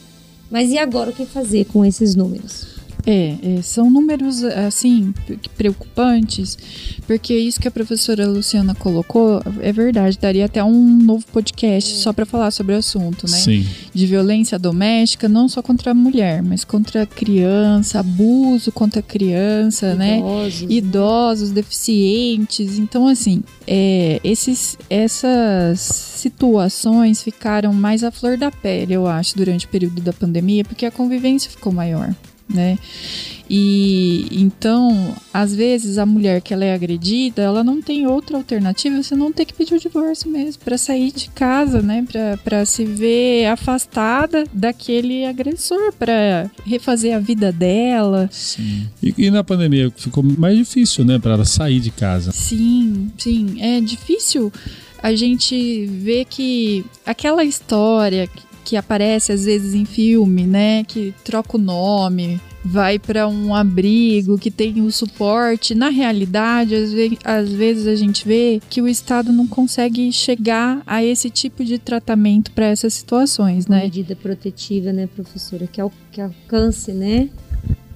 Mas 0.49 0.69
e 0.69 0.77
agora 0.77 1.09
o 1.09 1.13
que 1.13 1.25
fazer 1.25 1.65
com 1.65 1.83
esses 1.85 2.15
números? 2.15 2.80
É, 3.05 3.35
é, 3.57 3.61
são 3.61 3.89
números 3.89 4.43
assim 4.43 5.13
preocupantes, 5.57 6.57
porque 7.07 7.35
isso 7.35 7.59
que 7.59 7.67
a 7.67 7.71
professora 7.71 8.27
Luciana 8.27 8.75
colocou 8.75 9.41
é 9.61 9.71
verdade. 9.71 10.17
Daria 10.19 10.45
até 10.45 10.63
um 10.63 10.97
novo 10.97 11.25
podcast 11.31 11.95
só 11.95 12.13
para 12.13 12.25
falar 12.25 12.51
sobre 12.51 12.75
o 12.75 12.77
assunto, 12.77 13.29
né? 13.29 13.37
Sim. 13.37 13.65
De 13.93 14.05
violência 14.05 14.59
doméstica, 14.59 15.27
não 15.27 15.47
só 15.49 15.61
contra 15.61 15.91
a 15.91 15.93
mulher, 15.93 16.43
mas 16.43 16.63
contra 16.63 17.03
a 17.03 17.05
criança, 17.05 17.99
abuso 17.99 18.71
contra 18.71 18.99
a 18.99 19.03
criança, 19.03 19.95
né? 19.95 20.19
Idosos. 20.19 20.67
Idosos, 20.69 21.51
deficientes. 21.51 22.77
Então, 22.77 23.07
assim, 23.07 23.43
é, 23.65 24.19
esses, 24.23 24.77
essas 24.89 25.79
situações 25.79 27.23
ficaram 27.23 27.73
mais 27.73 28.03
à 28.03 28.11
flor 28.11 28.37
da 28.37 28.51
pele, 28.51 28.93
eu 28.93 29.07
acho, 29.07 29.35
durante 29.35 29.65
o 29.65 29.69
período 29.69 30.01
da 30.01 30.13
pandemia, 30.13 30.63
porque 30.63 30.85
a 30.85 30.91
convivência 30.91 31.49
ficou 31.49 31.71
maior 31.71 32.13
né? 32.53 32.77
E 33.53 34.27
então, 34.31 35.13
às 35.33 35.53
vezes 35.53 35.97
a 35.97 36.05
mulher 36.05 36.41
que 36.41 36.53
ela 36.53 36.63
é 36.63 36.73
agredida, 36.73 37.41
ela 37.41 37.65
não 37.65 37.81
tem 37.81 38.07
outra 38.07 38.37
alternativa, 38.37 39.03
você 39.03 39.13
não 39.13 39.29
ter 39.29 39.43
que 39.43 39.53
pedir 39.53 39.75
o 39.75 39.79
divórcio 39.79 40.31
mesmo 40.31 40.63
para 40.63 40.77
sair 40.77 41.11
de 41.11 41.29
casa, 41.31 41.81
né? 41.81 42.05
Para 42.43 42.65
se 42.65 42.85
ver 42.85 43.47
afastada 43.47 44.45
daquele 44.53 45.25
agressor, 45.25 45.91
para 45.99 46.49
refazer 46.65 47.13
a 47.13 47.19
vida 47.19 47.51
dela. 47.51 48.29
Sim. 48.31 48.87
E, 49.03 49.13
e, 49.17 49.29
na 49.29 49.43
pandemia 49.43 49.91
ficou 49.97 50.23
mais 50.23 50.57
difícil, 50.57 51.03
né, 51.03 51.19
para 51.19 51.33
ela 51.33 51.45
sair 51.45 51.81
de 51.81 51.91
casa. 51.91 52.31
Sim, 52.31 53.11
sim, 53.17 53.57
é 53.59 53.81
difícil 53.81 54.51
a 55.03 55.13
gente 55.13 55.85
ver 55.87 56.25
que 56.25 56.85
aquela 57.05 57.43
história 57.43 58.29
que 58.63 58.75
aparece 58.75 59.31
às 59.31 59.45
vezes 59.45 59.73
em 59.73 59.85
filme, 59.85 60.45
né? 60.45 60.83
Que 60.83 61.13
troca 61.23 61.57
o 61.57 61.59
nome, 61.59 62.39
vai 62.63 62.99
para 62.99 63.27
um 63.27 63.53
abrigo 63.53 64.37
que 64.37 64.51
tem 64.51 64.81
o 64.81 64.91
suporte. 64.91 65.73
Na 65.73 65.89
realidade, 65.89 66.75
às, 66.75 66.93
ve 66.93 67.17
às 67.23 67.51
vezes 67.51 67.87
a 67.87 67.95
gente 67.95 68.27
vê 68.27 68.61
que 68.69 68.81
o 68.81 68.87
Estado 68.87 69.31
não 69.31 69.47
consegue 69.47 70.11
chegar 70.11 70.81
a 70.85 71.03
esse 71.03 71.29
tipo 71.29 71.63
de 71.63 71.77
tratamento 71.77 72.51
para 72.51 72.67
essas 72.67 72.93
situações, 72.93 73.65
Uma 73.65 73.77
né? 73.77 73.83
medida 73.83 74.15
protetiva, 74.15 74.93
né, 74.93 75.07
professora? 75.07 75.67
Que, 75.67 75.81
al 75.81 75.91
que 76.11 76.21
alcance, 76.21 76.91
né? 76.91 77.29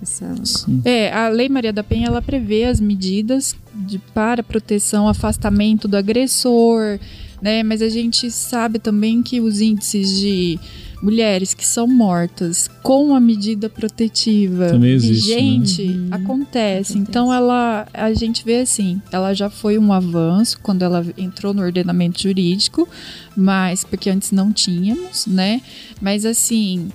Essa... 0.02 0.36
É, 0.84 1.12
a 1.12 1.30
Lei 1.30 1.50
Maria 1.50 1.74
da 1.74 1.84
Penha 1.84 2.08
ela 2.08 2.22
prevê 2.22 2.66
as 2.66 2.80
medidas 2.80 3.56
de, 3.74 3.98
para 3.98 4.44
proteção, 4.44 5.08
afastamento 5.08 5.88
do 5.88 5.98
agressor, 5.98 7.00
né? 7.46 7.62
Mas 7.62 7.80
a 7.84 7.90
gente 7.90 8.32
sabe 8.32 8.80
também 8.80 9.22
que 9.22 9.40
os 9.40 9.62
índices 9.62 10.20
de 10.20 10.60
mulheres 11.06 11.54
que 11.54 11.66
são 11.66 11.88
mortas 11.88 12.68
com 12.82 13.16
a 13.16 13.20
medida 13.20 13.70
protetiva 13.70 14.70
Também 14.70 14.92
existe, 14.94 15.28
vigente 15.28 15.84
né? 15.84 15.94
Uhum. 15.94 16.08
acontece. 16.12 16.94
Acontece. 16.94 16.98
Então 16.98 17.32
ela 17.32 17.88
a 17.94 18.12
gente 18.14 18.44
vê 18.44 18.62
assim, 18.62 19.00
ela 19.12 19.34
já 19.34 19.50
foi 19.50 19.78
um 19.78 19.94
avanço 19.94 20.60
quando 20.62 20.82
ela 20.82 21.06
entrou 21.16 21.54
no 21.54 21.62
ordenamento 21.62 22.22
jurídico, 22.22 22.90
mas 23.38 23.84
porque 23.84 24.10
antes 24.10 24.32
não 24.32 24.52
tínhamos, 24.52 25.28
né? 25.28 25.62
Mas 26.02 26.26
assim, 26.26 26.90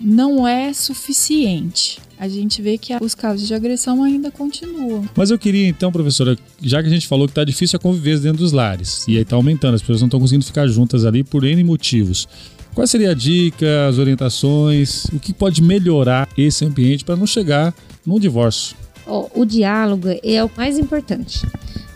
não 0.00 0.46
é 0.46 0.72
suficiente. 0.72 1.98
A 2.16 2.28
gente 2.28 2.62
vê 2.62 2.78
que 2.78 2.94
os 3.02 3.14
casos 3.14 3.46
de 3.46 3.52
agressão 3.52 4.02
ainda 4.04 4.30
continuam. 4.30 5.04
Mas 5.16 5.30
eu 5.30 5.38
queria 5.38 5.66
então, 5.66 5.90
professora, 5.90 6.38
já 6.62 6.80
que 6.80 6.88
a 6.88 6.90
gente 6.90 7.08
falou 7.08 7.26
que 7.26 7.34
tá 7.34 7.42
difícil 7.42 7.76
a 7.76 7.80
conviver 7.80 8.20
dentro 8.20 8.38
dos 8.38 8.52
lares, 8.52 9.04
e 9.08 9.18
aí 9.18 9.24
tá 9.24 9.34
aumentando, 9.34 9.74
as 9.74 9.82
pessoas 9.82 10.00
não 10.00 10.06
estão 10.06 10.20
conseguindo 10.20 10.44
ficar 10.44 10.66
juntas 10.68 11.04
ali 11.04 11.24
por 11.24 11.44
N 11.44 11.62
motivos. 11.64 12.28
Qual 12.74 12.86
seria 12.88 13.12
a 13.12 13.14
dica, 13.14 13.86
as 13.88 13.98
orientações, 13.98 15.04
o 15.06 15.20
que 15.20 15.32
pode 15.32 15.62
melhorar 15.62 16.28
esse 16.36 16.64
ambiente 16.64 17.04
para 17.04 17.14
não 17.14 17.26
chegar 17.26 17.72
num 18.04 18.18
divórcio? 18.18 18.76
Ó, 19.06 19.28
o 19.32 19.44
diálogo 19.44 20.08
é 20.24 20.42
o 20.42 20.50
mais 20.56 20.76
importante. 20.76 21.46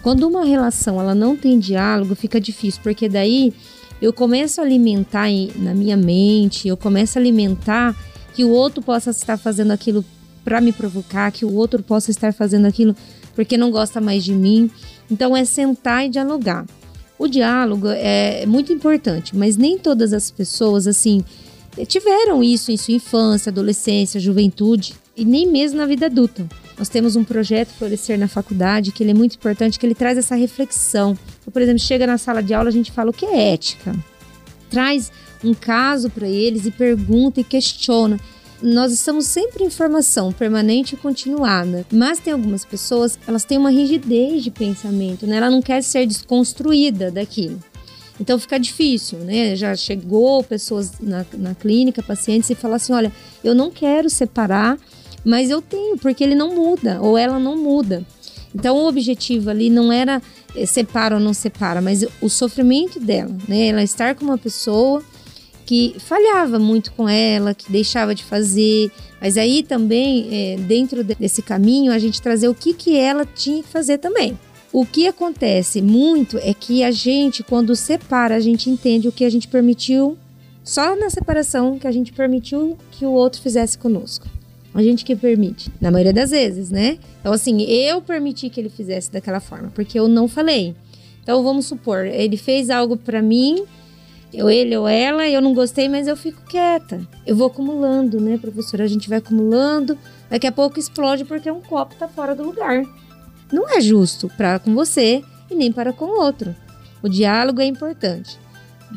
Quando 0.03 0.29
uma 0.29 0.45
relação 0.45 1.01
ela 1.01 1.17
não 1.17 1.37
tem 1.37 1.59
diálogo, 1.59 2.15
fica 2.15 2.41
difícil, 2.41 2.81
porque 2.83 3.09
daí 3.09 3.53
eu 4.01 4.13
começo 4.13 4.61
a 4.61 4.65
alimentar 4.65 5.27
na 5.57 5.75
minha 5.75 5.97
mente, 5.97 6.69
eu 6.69 6.77
começo 6.77 7.19
a 7.19 7.21
alimentar 7.21 7.97
que 8.33 8.45
o 8.45 8.51
outro 8.51 8.81
possa 8.81 9.11
estar 9.11 9.37
fazendo 9.37 9.73
aquilo 9.73 10.05
para 10.45 10.61
me 10.61 10.73
provocar, 10.73 11.33
que 11.33 11.45
o 11.45 11.53
outro 11.53 11.83
possa 11.83 12.13
estar 12.13 12.33
fazendo 12.33 12.67
aquilo 12.67 12.95
porque 13.35 13.57
não 13.57 13.73
gosta 13.73 14.01
mais 14.01 14.23
de 14.23 14.33
mim. 14.33 14.71
Então 15.11 15.37
é 15.37 15.45
sentar 15.45 16.07
e 16.07 16.09
dialogar. 16.09 16.65
O 17.19 17.27
diálogo 17.27 17.89
é 17.89 18.47
muito 18.47 18.73
importante, 18.73 19.37
mas 19.37 19.57
nem 19.57 19.77
todas 19.77 20.13
as 20.13 20.31
pessoas 20.31 20.87
assim 20.87 21.25
tiveram 21.87 22.43
isso 22.43 22.71
em 22.71 22.77
sua 22.77 22.95
infância, 22.95 23.51
adolescência, 23.51 24.21
juventude 24.21 24.95
e 25.17 25.25
nem 25.25 25.47
mesmo 25.47 25.79
na 25.79 25.87
vida 25.87 26.07
adulta. 26.07 26.47
Nós 26.79 26.89
temos 26.89 27.17
um 27.17 27.25
projeto 27.25 27.71
Florescer 27.71 28.19
na 28.19 28.29
faculdade 28.29 28.93
que 28.93 29.03
ele 29.03 29.11
é 29.11 29.15
muito 29.15 29.35
importante, 29.35 29.79
que 29.79 29.87
ele 29.87 29.95
traz 29.95 30.17
essa 30.17 30.37
reflexão. 30.37 31.19
Então, 31.41 31.53
por 31.53 31.61
exemplo, 31.61 31.81
chega 31.81 32.07
na 32.07 32.19
sala 32.19 32.43
de 32.43 32.55
aula, 32.55 32.69
a 32.69 32.73
gente 32.73 32.93
fala 32.93 33.11
o 33.11 33.13
que 33.13 33.27
é 33.27 33.53
ética. 33.53 33.95
Traz 34.71 35.11
um 35.43 35.55
caso 35.55 36.09
para 36.09 36.29
eles 36.29 36.67
e 36.67 36.71
pergunta 36.71 37.41
e 37.41 37.45
questiona. 37.45 38.19
Nós 38.61 38.93
estamos 38.93 39.27
sempre 39.27 39.63
em 39.63 39.71
formação 39.71 40.33
permanente 40.33 40.95
e 40.95 40.99
continuada, 40.99 41.87
mas 41.93 42.19
tem 42.19 42.33
algumas 42.33 42.65
pessoas, 42.65 43.17
elas 43.27 43.45
têm 43.45 43.57
uma 43.57 43.71
rigidez 43.71 44.43
de 44.43 44.51
pensamento, 44.51 45.27
né? 45.29 45.37
Ela 45.37 45.49
não 45.49 45.63
quer 45.63 45.81
ser 45.83 46.07
desconstruída 46.07 47.09
daquilo. 47.09 47.59
Então 48.21 48.37
fica 48.37 48.59
difícil, 48.59 49.21
né? 49.21 49.55
Já 49.55 49.77
chegou 49.77 50.43
pessoas 50.43 50.93
na, 51.01 51.25
na 51.35 51.55
clínica, 51.55 52.03
pacientes, 52.03 52.51
e 52.51 52.55
falam 52.57 52.77
assim: 52.77 52.93
olha, 52.93 53.13
eu 53.45 53.55
não 53.55 53.71
quero 53.71 54.11
separar, 54.11 54.77
mas 55.25 55.51
eu 55.51 55.63
tenho, 55.63 55.97
porque 55.97 56.25
ele 56.25 56.35
não 56.35 56.53
muda, 56.55 57.01
ou 57.01 57.17
ela 57.17 57.39
não 57.39 57.57
muda. 57.57 58.05
Então 58.53 58.77
o 58.77 58.89
objetivo 58.89 59.51
ali 59.51 59.71
não 59.71 59.93
era 59.93 60.21
eh, 60.57 60.67
separa 60.67 61.15
ou 61.15 61.21
não 61.21 61.33
separa, 61.33 61.81
mas 61.81 62.05
o 62.21 62.29
sofrimento 62.29 62.99
dela, 62.99 63.37
né? 63.47 63.69
Ela 63.69 63.85
estar 63.85 64.17
com 64.17 64.25
uma 64.25 64.39
pessoa 64.39 65.01
que 65.69 65.97
falhava 65.99 66.59
muito 66.59 66.91
com 66.93 67.07
ela, 67.07 67.53
que 67.53 67.71
deixava 67.71 68.15
de 68.15 68.25
fazer, 68.25 68.91
mas 69.21 69.37
aí 69.37 69.63
também, 69.63 70.27
eh, 70.33 70.57
dentro 70.61 71.05
de- 71.05 71.15
desse 71.15 71.43
caminho, 71.43 71.93
a 71.93 71.99
gente 71.99 72.23
trazer 72.23 72.49
o 72.49 72.55
que, 72.55 72.73
que 72.73 72.97
ela 72.97 73.27
tinha 73.27 73.63
que 73.63 73.69
fazer 73.69 73.99
também. 73.99 74.39
O 74.73 74.87
que 74.87 75.07
acontece 75.07 75.83
muito 75.83 76.39
é 76.39 76.55
que 76.55 76.83
a 76.83 76.91
gente, 76.91 77.43
quando 77.43 77.77
separa, 77.77 78.35
a 78.35 78.41
gente 78.41 78.71
entende 78.71 79.09
o 79.09 79.13
que 79.13 79.27
a 79.27 79.29
gente 79.31 79.47
permitiu, 79.47 80.17
só 80.65 80.97
na 80.97 81.11
separação 81.11 81.79
que 81.79 81.87
a 81.87 81.93
gente 81.93 82.15
permitiu 82.15 82.79
que 82.93 83.05
o 83.05 83.13
outro 83.13 83.43
fizesse 83.43 83.77
conosco. 83.77 84.27
A 84.73 84.83
gente 84.83 85.05
que 85.05 85.15
permite, 85.15 85.71
na 85.79 85.91
maioria 85.91 86.15
das 86.15 86.31
vezes, 86.31 86.71
né? 86.71 86.97
Então, 87.21 87.31
assim, 87.31 87.61
eu 87.65 88.01
permiti 88.01 88.49
que 88.49 88.59
ele 88.59 88.71
fizesse 88.71 89.13
daquela 89.13 89.39
forma, 89.41 89.71
porque 89.75 89.99
eu 89.99 90.09
não 90.09 90.27
falei. 90.29 90.75
Então, 91.23 91.43
vamos 91.43 91.67
supor, 91.67 92.07
ele 92.07 92.39
fez 92.39 92.71
algo 92.71 92.97
pra 92.97 93.21
mim, 93.21 93.65
eu, 94.33 94.51
ele 94.51 94.77
ou 94.77 94.87
ela, 94.87 95.27
eu 95.27 95.41
não 95.41 95.55
gostei, 95.55 95.89
mas 95.89 96.07
eu 96.07 96.17
fico 96.17 96.43
quieta. 96.43 97.01
Eu 97.27 97.35
vou 97.35 97.47
acumulando, 97.47 98.21
né, 98.21 98.37
professora? 98.37 98.85
A 98.85 98.89
gente 98.89 99.09
vai 99.09 99.19
acumulando, 99.19 99.97
daqui 100.29 100.47
a 100.47 100.53
pouco 100.53 100.79
explode 100.79 101.25
porque 101.25 101.51
um 101.51 101.61
copo 101.61 101.95
tá 101.95 102.07
fora 102.07 102.35
do 102.35 102.43
lugar. 102.43 102.83
Não 103.53 103.69
é 103.69 103.81
justo 103.81 104.31
para 104.37 104.59
com 104.59 104.75
você 104.75 105.23
e 105.51 105.55
nem 105.55 105.73
para 105.73 105.93
com 105.93 106.05
o 106.05 106.21
outro. 106.21 106.55
O 107.03 107.09
diálogo 107.09 107.61
é 107.61 107.65
importante. 107.65 108.39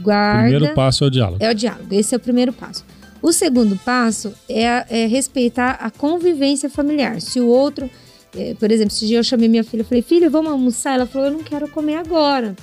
Guarda. 0.01 0.49
Primeiro 0.49 0.75
passo 0.75 1.03
é 1.03 1.07
o 1.07 1.09
diálogo. 1.09 1.43
É 1.43 1.49
o 1.49 1.55
diálogo, 1.55 1.87
esse 1.91 2.13
é 2.13 2.17
o 2.17 2.19
primeiro 2.19 2.51
passo. 2.51 2.83
O 3.21 3.31
segundo 3.31 3.77
passo 3.77 4.33
é, 4.49 4.85
é 4.89 5.05
respeitar 5.05 5.77
a 5.79 5.89
convivência 5.91 6.69
familiar. 6.69 7.21
Se 7.21 7.39
o 7.39 7.47
outro, 7.47 7.89
eh, 8.35 8.55
por 8.59 8.71
exemplo, 8.71 8.95
dia 8.97 9.19
eu 9.19 9.23
chamei 9.23 9.47
minha 9.47 9.63
filha, 9.63 9.81
eu 9.81 9.85
falei, 9.85 10.01
filha, 10.01 10.29
vamos 10.29 10.51
almoçar? 10.51 10.95
Ela 10.95 11.05
falou, 11.05 11.27
eu 11.27 11.33
não 11.33 11.43
quero 11.43 11.67
comer 11.67 11.97
agora. 11.97 12.55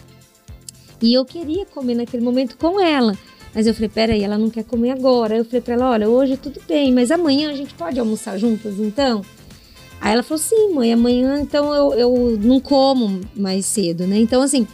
E 1.01 1.15
eu 1.15 1.25
queria 1.25 1.65
comer 1.67 1.95
naquele 1.95 2.23
momento 2.23 2.57
com 2.57 2.81
ela. 2.81 3.17
Mas 3.55 3.67
eu 3.67 3.75
falei, 3.75 3.89
peraí, 3.89 4.23
ela 4.23 4.39
não 4.39 4.51
quer 4.51 4.65
comer 4.65 4.91
agora. 4.91 5.37
Eu 5.37 5.45
falei 5.45 5.61
pra 5.61 5.75
ela, 5.75 5.91
olha, 5.91 6.09
hoje 6.09 6.37
tudo 6.37 6.61
bem, 6.67 6.93
mas 6.93 7.11
amanhã 7.11 7.51
a 7.51 7.55
gente 7.55 7.75
pode 7.75 7.99
almoçar 7.99 8.39
juntas, 8.39 8.79
então? 8.79 9.25
Aí 10.01 10.13
ela 10.13 10.23
falou, 10.23 10.39
sim, 10.39 10.73
mãe, 10.73 10.93
amanhã 10.93 11.41
então 11.41 11.75
eu, 11.75 11.93
eu 11.95 12.39
não 12.41 12.61
como 12.61 13.21
mais 13.35 13.67
cedo, 13.67 14.07
né? 14.07 14.19
Então, 14.19 14.43
assim, 14.43 14.67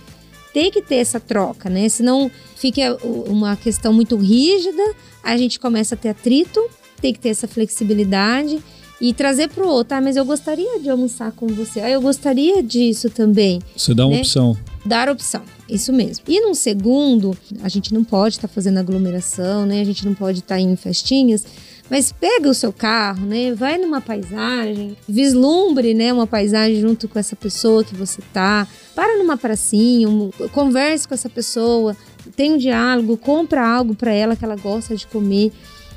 tem 0.53 0.71
que 0.71 0.83
ter 0.83 0.97
essa 0.97 1.19
troca, 1.19 1.71
né? 1.71 1.89
Senão 1.89 2.31
fica 2.57 2.97
uma 3.27 3.57
questão 3.57 3.93
muito 3.93 4.17
rígida, 4.17 4.83
a 5.23 5.37
gente 5.37 5.59
começa 5.59 5.95
a 5.95 5.99
ter 5.99 6.11
atrito, 6.11 6.63
tem 7.01 7.13
que 7.13 7.19
ter 7.19 7.31
essa 7.31 7.49
flexibilidade 7.49 8.63
e 9.01 9.13
trazer 9.13 9.49
pro 9.49 9.69
outro, 9.69 9.97
ah, 9.97 10.01
mas 10.01 10.17
eu 10.17 10.25
gostaria 10.25 10.79
de 10.79 10.89
almoçar 10.89 11.33
com 11.33 11.47
você, 11.47 11.81
ah, 11.81 11.91
eu 11.91 12.01
gostaria 12.01 12.63
disso 12.63 13.11
também. 13.11 13.61
Você 13.77 13.95
dá 13.95 14.07
uma 14.07 14.15
né? 14.15 14.21
opção. 14.21 14.57
Dar 14.85 15.09
opção, 15.09 15.43
isso 15.69 15.93
mesmo. 15.93 16.25
E 16.29 16.41
num 16.41 16.55
segundo, 16.55 17.37
a 17.63 17.69
gente 17.69 17.95
não 17.95 18.05
pode 18.05 18.37
estar 18.37 18.49
fazendo 18.49 18.79
aglomeração, 18.79 19.65
né? 19.65 19.81
A 19.81 19.85
gente 19.85 20.05
não 20.05 20.15
pode 20.15 20.41
estar 20.41 20.61
em 20.61 20.77
festinhas, 20.77 21.47
mas 21.91 22.13
pega 22.13 22.49
o 22.51 22.55
seu 22.55 22.71
carro, 22.73 23.27
né? 23.27 23.55
Vai 23.55 23.79
numa 23.79 24.01
paisagem, 24.01 24.97
vislumbre, 25.09 25.95
né, 25.95 26.13
uma 26.13 26.27
paisagem 26.27 26.81
junto 26.81 27.09
com 27.09 27.19
essa 27.19 27.35
pessoa 27.35 27.83
que 27.83 27.95
você 27.95 28.21
tá. 28.33 28.69
Para 28.95 29.17
numa 29.19 29.39
pracinha, 29.39 30.07
converse 30.53 31.09
com 31.09 31.15
essa 31.15 31.31
pessoa, 31.31 31.97
tenha 32.37 32.55
um 32.55 32.59
diálogo, 32.59 33.17
compra 33.17 33.67
algo 33.67 33.95
para 33.95 34.13
ela 34.13 34.37
que 34.37 34.45
ela 34.45 34.57
gosta 34.57 34.95
de 34.95 35.07
comer, 35.07 35.51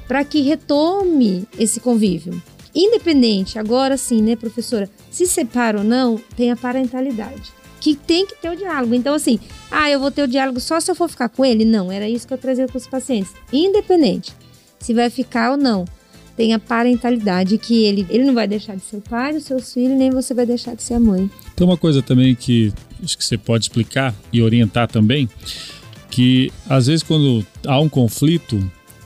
para 0.08 0.24
que 0.24 0.42
retome 0.42 1.46
esse 1.60 1.82
convívio. 1.82 2.42
Independente, 2.74 3.58
agora 3.58 3.98
sim, 3.98 4.22
né, 4.22 4.36
professora? 4.36 4.90
Se 5.10 5.26
separa 5.26 5.80
ou 5.80 5.84
não, 5.84 6.18
tem 6.36 6.52
a 6.52 6.56
parentalidade. 6.56 7.57
Que 7.80 7.96
tem 7.96 8.26
que 8.26 8.36
ter 8.36 8.50
o 8.50 8.56
diálogo. 8.56 8.94
Então, 8.94 9.14
assim, 9.14 9.40
ah, 9.70 9.90
eu 9.90 10.00
vou 10.00 10.12
ter 10.12 10.24
o 10.24 10.28
diálogo 10.28 10.60
só 10.60 10.80
se 10.80 10.90
eu 10.90 10.96
for 10.96 11.10
ficar 11.10 11.30
com 11.30 11.46
ele? 11.46 11.64
Não, 11.64 11.92
era 11.92 12.10
isso 12.10 12.28
que 12.28 12.34
eu 12.34 12.38
trazia 12.38 12.68
com 12.68 12.78
os 12.78 12.88
pacientes. 12.88 13.32
Independente 13.52 14.34
se 14.80 14.94
vai 14.94 15.10
ficar 15.10 15.52
ou 15.52 15.58
não, 15.58 15.86
tem 16.36 16.54
a 16.54 16.60
parentalidade 16.60 17.58
que 17.58 17.84
ele, 17.84 18.06
ele 18.10 18.24
não 18.24 18.34
vai 18.34 18.48
deixar 18.48 18.76
de 18.76 18.84
ser 18.84 18.98
o 18.98 19.02
pai 19.02 19.34
dos 19.34 19.44
seus 19.44 19.74
filhos, 19.74 19.98
nem 19.98 20.12
você 20.12 20.34
vai 20.34 20.46
deixar 20.46 20.76
de 20.76 20.84
ser 20.84 20.94
a 20.94 21.00
mãe. 21.00 21.30
Tem 21.56 21.66
uma 21.66 21.78
coisa 21.78 22.02
também 22.02 22.36
que 22.36 22.72
acho 23.04 23.18
que 23.18 23.26
você 23.26 23.38
pode 23.38 23.66
explicar 23.66 24.14
e 24.32 24.42
orientar 24.42 24.88
também, 24.88 25.28
que 26.10 26.52
às 26.70 26.88
vezes 26.88 27.04
quando 27.04 27.46
há 27.66 27.80
um 27.80 27.90
conflito, 27.90 28.60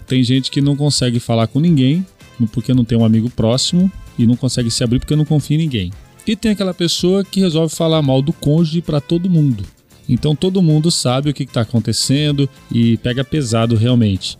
tem 0.06 0.22
gente 0.24 0.52
que 0.52 0.62
não 0.62 0.76
consegue 0.76 1.20
falar 1.20 1.48
com 1.48 1.60
ninguém 1.60 2.06
porque 2.52 2.74
não 2.74 2.84
tem 2.84 2.98
um 2.98 3.06
amigo 3.06 3.30
próximo 3.30 3.90
e 4.18 4.26
não 4.26 4.36
consegue 4.36 4.72
se 4.72 4.84
abrir 4.84 5.00
porque 5.00 5.16
não 5.16 5.26
confia 5.26 5.56
em 5.56 5.60
ninguém. 5.60 5.92
E 6.26 6.36
tem 6.36 6.52
aquela 6.52 6.74
pessoa 6.74 7.24
que 7.24 7.40
resolve 7.40 7.74
falar 7.74 8.02
mal 8.02 8.22
do 8.22 8.32
cônjuge 8.32 8.82
para 8.82 9.02
todo 9.02 9.30
mundo. 9.30 9.64
Então 10.08 10.36
todo 10.36 10.62
mundo 10.62 10.92
sabe 10.92 11.30
o 11.30 11.34
que 11.34 11.44
está 11.44 11.62
acontecendo 11.62 12.50
e 12.72 12.98
pega 12.98 13.24
pesado 13.24 13.76
realmente. 13.76 14.38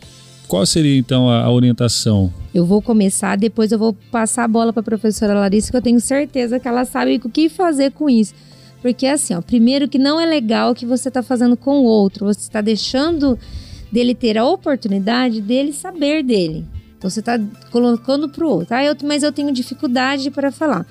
Qual 0.48 0.66
seria 0.66 0.98
então 0.98 1.30
a, 1.30 1.50
orientação? 1.50 2.32
Eu 2.54 2.66
vou 2.66 2.82
começar, 2.82 3.38
depois 3.38 3.72
eu 3.72 3.80
vou 3.80 3.94
passar 4.12 4.44
a 4.44 4.48
bola 4.50 4.74
para 4.74 4.82
a 4.82 4.84
professora 4.84 5.34
Larissa, 5.34 5.72
que 5.72 5.78
eu 5.78 5.82
tenho 5.82 6.00
certeza 6.02 6.60
que 6.60 6.68
ela 6.68 6.84
sabe 6.84 7.22
o 7.24 7.30
que 7.30 7.48
fazer 7.48 7.92
com 7.92 8.10
isso. 8.10 8.34
Porque 8.82 9.08
assim, 9.08 9.34
ó, 9.34 9.42
primeiro 9.42 9.88
que 9.88 9.98
não 9.98 10.20
é 10.20 10.26
legal 10.26 10.72
o 10.72 10.76
que 10.76 10.86
você 10.86 11.08
está 11.08 11.24
fazendo 11.24 11.56
com 11.56 11.80
o 11.80 11.84
outro, 11.86 12.26
você 12.26 12.42
está 12.42 12.60
deixando 12.60 13.40
dele 13.90 14.14
ter 14.14 14.38
a 14.38 14.46
oportunidade 14.46 15.40
dele 15.40 15.72
saber 15.72 16.22
dele. 16.22 16.66
Então 16.98 17.10
você 17.10 17.22
está 17.22 17.40
colocando 17.72 18.28
para 18.28 18.46
o 18.46 18.50
outro. 18.50 18.76
Ah, 18.76 18.84
eu, 18.84 18.96
mas 19.06 19.24
eu 19.24 19.32
tenho 19.32 19.54
dificuldade 19.54 20.30
para 20.30 20.52
falar. 20.52 20.86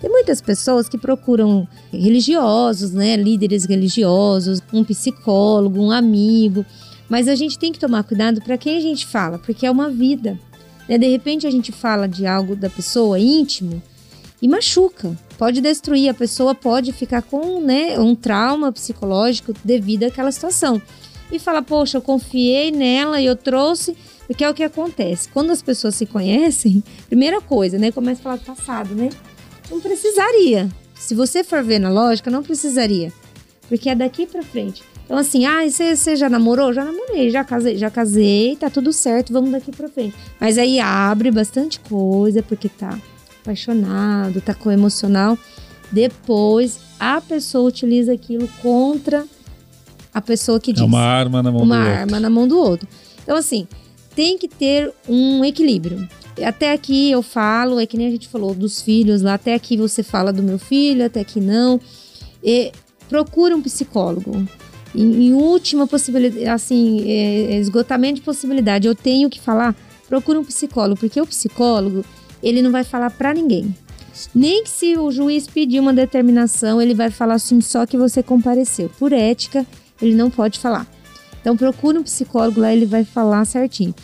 Tem 0.00 0.10
muitas 0.10 0.40
pessoas 0.40 0.88
que 0.88 0.98
procuram 0.98 1.66
religiosos, 1.92 2.92
né, 2.92 3.16
líderes 3.16 3.64
religiosos, 3.64 4.60
um 4.72 4.84
psicólogo, 4.84 5.80
um 5.80 5.90
amigo, 5.90 6.64
mas 7.08 7.28
a 7.28 7.34
gente 7.34 7.58
tem 7.58 7.72
que 7.72 7.78
tomar 7.78 8.02
cuidado 8.04 8.42
para 8.42 8.58
quem 8.58 8.76
a 8.76 8.80
gente 8.80 9.06
fala, 9.06 9.38
porque 9.38 9.64
é 9.64 9.70
uma 9.70 9.88
vida. 9.88 10.38
Né? 10.88 10.98
De 10.98 11.06
repente 11.08 11.46
a 11.46 11.50
gente 11.50 11.72
fala 11.72 12.06
de 12.06 12.26
algo 12.26 12.54
da 12.54 12.68
pessoa 12.68 13.18
íntimo 13.18 13.82
e 14.40 14.48
machuca, 14.48 15.16
pode 15.38 15.60
destruir 15.60 16.10
a 16.10 16.14
pessoa, 16.14 16.54
pode 16.54 16.92
ficar 16.92 17.22
com 17.22 17.60
né, 17.60 17.98
um 17.98 18.14
trauma 18.14 18.70
psicológico 18.70 19.54
devido 19.64 20.04
àquela 20.04 20.30
situação. 20.30 20.80
E 21.32 21.38
fala, 21.38 21.62
poxa, 21.62 21.96
eu 21.96 22.02
confiei 22.02 22.70
nela 22.70 23.20
e 23.20 23.26
eu 23.26 23.34
trouxe 23.34 23.96
porque 24.26 24.44
é 24.44 24.50
o 24.50 24.54
que 24.54 24.62
acontece. 24.62 25.28
Quando 25.28 25.50
as 25.50 25.62
pessoas 25.62 25.94
se 25.94 26.06
conhecem, 26.06 26.82
primeira 27.08 27.40
coisa, 27.40 27.78
né? 27.78 27.90
Começa 27.90 28.20
a 28.20 28.22
falar 28.22 28.36
do 28.36 28.44
passado, 28.44 28.94
né? 28.94 29.08
Não 29.70 29.80
precisaria. 29.80 30.68
Se 30.94 31.14
você 31.14 31.44
for 31.44 31.62
ver 31.62 31.78
na 31.78 31.90
lógica, 31.90 32.30
não 32.30 32.42
precisaria. 32.42 33.12
Porque 33.68 33.90
é 33.90 33.94
daqui 33.94 34.26
para 34.26 34.42
frente. 34.42 34.82
Então, 35.04 35.16
assim, 35.16 35.46
ah, 35.46 35.68
você, 35.68 35.94
você 35.94 36.16
já 36.16 36.28
namorou? 36.28 36.72
Já 36.72 36.84
namorei, 36.84 37.30
já 37.30 37.44
casei, 37.44 37.76
já 37.76 37.88
casei, 37.90 38.56
tá 38.56 38.68
tudo 38.68 38.92
certo, 38.92 39.32
vamos 39.32 39.52
daqui 39.52 39.70
pra 39.70 39.88
frente. 39.88 40.16
Mas 40.40 40.58
aí 40.58 40.80
abre 40.80 41.30
bastante 41.30 41.78
coisa, 41.80 42.42
porque 42.42 42.68
tá 42.68 42.98
apaixonado, 43.40 44.40
tá 44.40 44.52
com 44.52 44.70
emocional. 44.70 45.38
Depois, 45.92 46.80
a 46.98 47.20
pessoa 47.20 47.68
utiliza 47.68 48.12
aquilo 48.12 48.48
contra 48.60 49.24
a 50.12 50.20
pessoa 50.20 50.58
que 50.58 50.72
diz. 50.72 50.82
É 50.82 50.84
uma 50.84 51.00
arma 51.00 51.40
na 51.40 51.52
mão 51.52 51.62
uma 51.62 51.76
do 51.76 51.80
outro. 51.80 51.92
Uma 51.92 52.00
arma 52.00 52.20
na 52.20 52.30
mão 52.30 52.48
do 52.48 52.58
outro. 52.58 52.88
Então, 53.22 53.36
assim, 53.36 53.68
tem 54.14 54.36
que 54.36 54.48
ter 54.48 54.92
um 55.08 55.44
equilíbrio. 55.44 56.08
Até 56.44 56.72
aqui 56.72 57.10
eu 57.10 57.22
falo, 57.22 57.80
é 57.80 57.86
que 57.86 57.96
nem 57.96 58.08
a 58.08 58.10
gente 58.10 58.28
falou 58.28 58.54
dos 58.54 58.82
filhos 58.82 59.22
lá, 59.22 59.34
até 59.34 59.54
aqui 59.54 59.76
você 59.76 60.02
fala 60.02 60.32
do 60.32 60.42
meu 60.42 60.58
filho, 60.58 61.04
até 61.04 61.20
aqui 61.20 61.40
não. 61.40 61.80
E 62.42 62.72
procura 63.08 63.56
um 63.56 63.62
psicólogo. 63.62 64.46
Em, 64.94 65.28
em 65.28 65.32
última 65.32 65.86
possibilidade, 65.86 66.46
assim, 66.46 67.02
é, 67.10 67.54
é, 67.54 67.58
esgotamento 67.58 68.16
de 68.16 68.20
possibilidade, 68.22 68.86
eu 68.86 68.94
tenho 68.94 69.28
que 69.28 69.40
falar, 69.40 69.74
procura 70.08 70.38
um 70.38 70.44
psicólogo, 70.44 71.00
porque 71.00 71.20
o 71.20 71.26
psicólogo, 71.26 72.04
ele 72.42 72.62
não 72.62 72.70
vai 72.70 72.84
falar 72.84 73.10
para 73.10 73.34
ninguém. 73.34 73.74
Nem 74.34 74.64
que 74.64 74.70
se 74.70 74.96
o 74.96 75.10
juiz 75.10 75.46
pedir 75.46 75.80
uma 75.80 75.92
determinação, 75.92 76.80
ele 76.80 76.94
vai 76.94 77.10
falar 77.10 77.34
assim 77.34 77.60
só 77.60 77.84
que 77.84 77.98
você 77.98 78.22
compareceu. 78.22 78.90
Por 78.98 79.12
ética, 79.12 79.66
ele 80.00 80.14
não 80.14 80.30
pode 80.30 80.58
falar. 80.58 80.86
Então 81.40 81.56
procura 81.56 82.00
um 82.00 82.02
psicólogo 82.02 82.60
lá, 82.60 82.72
ele 82.72 82.86
vai 82.86 83.04
falar 83.04 83.44
certinho. 83.44 83.94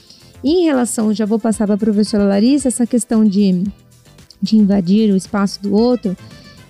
Em 0.45 0.65
relação, 0.65 1.13
já 1.15 1.25
vou 1.25 1.39
passar 1.39 1.67
para 1.67 1.75
a 1.75 1.79
professora 1.79 2.25
Larissa, 2.25 2.69
essa 2.69 2.87
questão 2.87 3.25
de, 3.25 3.65
de 4.41 4.57
invadir 4.57 5.13
o 5.13 5.17
espaço 5.17 5.63
do 5.63 5.75
outro 5.75 6.17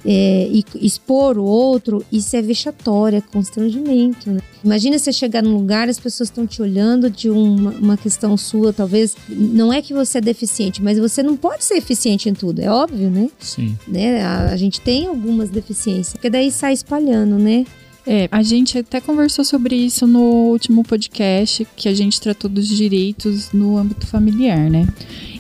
é, 0.05 0.49
e 0.51 0.65
expor 0.81 1.39
o 1.39 1.45
outro, 1.45 2.05
isso 2.11 2.35
é 2.37 2.43
vexatório, 2.43 3.19
é 3.19 3.21
constrangimento. 3.21 4.31
Né? 4.31 4.41
Imagina 4.65 4.99
você 4.99 5.13
chegar 5.13 5.43
num 5.43 5.55
lugar, 5.55 5.89
as 5.89 5.99
pessoas 5.99 6.29
estão 6.29 6.47
te 6.47 6.61
olhando 6.61 7.09
de 7.09 7.31
uma, 7.31 7.71
uma 7.71 7.97
questão 7.97 8.37
sua, 8.37 8.73
talvez. 8.73 9.17
Não 9.29 9.73
é 9.73 9.81
que 9.81 9.95
você 9.95 10.19
é 10.19 10.21
deficiente, 10.21 10.83
mas 10.83 10.99
você 10.99 11.23
não 11.23 11.37
pode 11.37 11.65
ser 11.65 11.75
eficiente 11.75 12.29
em 12.29 12.35
tudo, 12.35 12.61
é 12.61 12.71
óbvio, 12.71 13.11
né? 13.11 13.31
Sim. 13.39 13.77
Né? 13.87 14.23
A, 14.23 14.51
a 14.51 14.57
gente 14.57 14.81
tem 14.81 15.07
algumas 15.07 15.51
deficiências, 15.51 16.13
porque 16.13 16.31
daí 16.31 16.51
sai 16.51 16.73
espalhando, 16.73 17.39
né? 17.39 17.65
É, 18.07 18.29
a 18.33 18.43
gente 18.43 18.79
até 18.79 19.01
conversou 19.01 19.45
sobre 19.45 19.77
isso 19.77 20.07
no 20.07 20.21
último 20.51 20.83
podcast, 20.83 21.67
que 21.77 21.89
a 21.89 21.95
gente 21.95 22.21
tratou 22.21 22.51
dos 22.51 22.67
direitos 22.67 23.53
no 23.53 23.77
âmbito 23.77 24.07
familiar, 24.07 24.69
né? 24.69 24.87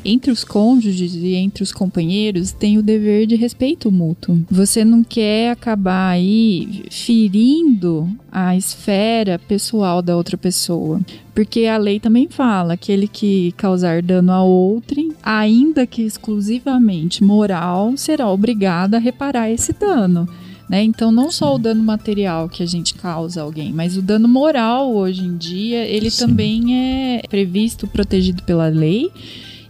Entre 0.04 0.32
os 0.32 0.42
cônjuges 0.42 1.14
e 1.14 1.34
entre 1.34 1.62
os 1.62 1.72
companheiros 1.72 2.50
tem 2.50 2.76
o 2.76 2.82
dever 2.82 3.26
de 3.26 3.36
respeito 3.36 3.90
mútuo. 3.90 4.44
Você 4.50 4.84
não 4.84 5.04
quer 5.04 5.52
acabar 5.52 6.10
aí 6.10 6.84
ferindo 6.90 8.08
a 8.30 8.56
esfera 8.56 9.38
pessoal 9.38 10.02
da 10.02 10.16
outra 10.16 10.36
pessoa. 10.36 11.00
Porque 11.32 11.66
a 11.66 11.76
lei 11.76 12.00
também 12.00 12.28
fala: 12.28 12.74
aquele 12.74 13.06
que 13.06 13.52
causar 13.56 14.02
dano 14.02 14.32
a 14.32 14.42
outrem, 14.42 15.12
ainda 15.22 15.86
que 15.86 16.02
exclusivamente 16.02 17.22
moral, 17.22 17.96
será 17.96 18.28
obrigado 18.28 18.94
a 18.94 18.98
reparar 18.98 19.50
esse 19.50 19.72
dano. 19.72 20.28
Né? 20.68 20.82
Então, 20.84 21.12
não 21.12 21.30
só 21.30 21.54
o 21.54 21.58
dano 21.58 21.82
material 21.82 22.48
que 22.48 22.62
a 22.62 22.66
gente 22.66 22.94
causa 22.94 23.40
a 23.40 23.44
alguém, 23.44 23.72
mas 23.72 23.96
o 23.96 24.02
dano 24.02 24.28
moral 24.28 24.94
hoje 24.94 25.22
em 25.22 25.36
dia, 25.36 25.84
ele 25.84 26.10
Sim. 26.10 26.26
também 26.26 26.76
é 26.76 27.22
previsto, 27.28 27.86
protegido 27.86 28.42
pela 28.42 28.68
lei 28.68 29.10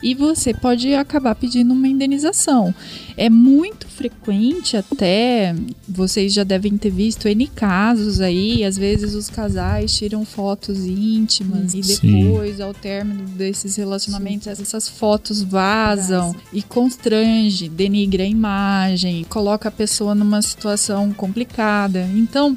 e 0.02 0.14
você 0.14 0.52
pode 0.52 0.92
acabar 0.94 1.34
pedindo 1.34 1.72
uma 1.72 1.86
indenização. 1.86 2.74
É 3.16 3.30
muito 3.30 3.86
frequente 3.86 4.76
até, 4.76 5.54
vocês 5.88 6.32
já 6.32 6.42
devem 6.44 6.76
ter 6.76 6.90
visto 6.90 7.28
N 7.28 7.46
casos 7.46 8.20
aí, 8.20 8.64
às 8.64 8.76
vezes 8.76 9.14
os 9.14 9.28
casais 9.28 9.96
tiram 9.96 10.24
fotos 10.24 10.84
íntimas 10.84 11.74
e 11.74 11.80
depois, 11.80 12.56
Sim. 12.56 12.62
ao 12.62 12.74
término 12.74 13.24
desses 13.28 13.76
relacionamentos, 13.76 14.44
Sim. 14.44 14.62
essas 14.62 14.88
fotos 14.88 15.42
vazam 15.42 16.34
e 16.52 16.62
constrange, 16.62 17.68
denigra 17.68 18.24
a 18.24 18.26
imagem, 18.26 19.24
coloca 19.28 19.68
a 19.68 19.72
pessoa 19.72 20.14
numa 20.14 20.42
situação 20.42 21.12
complicada. 21.12 22.08
Então, 22.14 22.56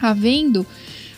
havendo 0.00 0.66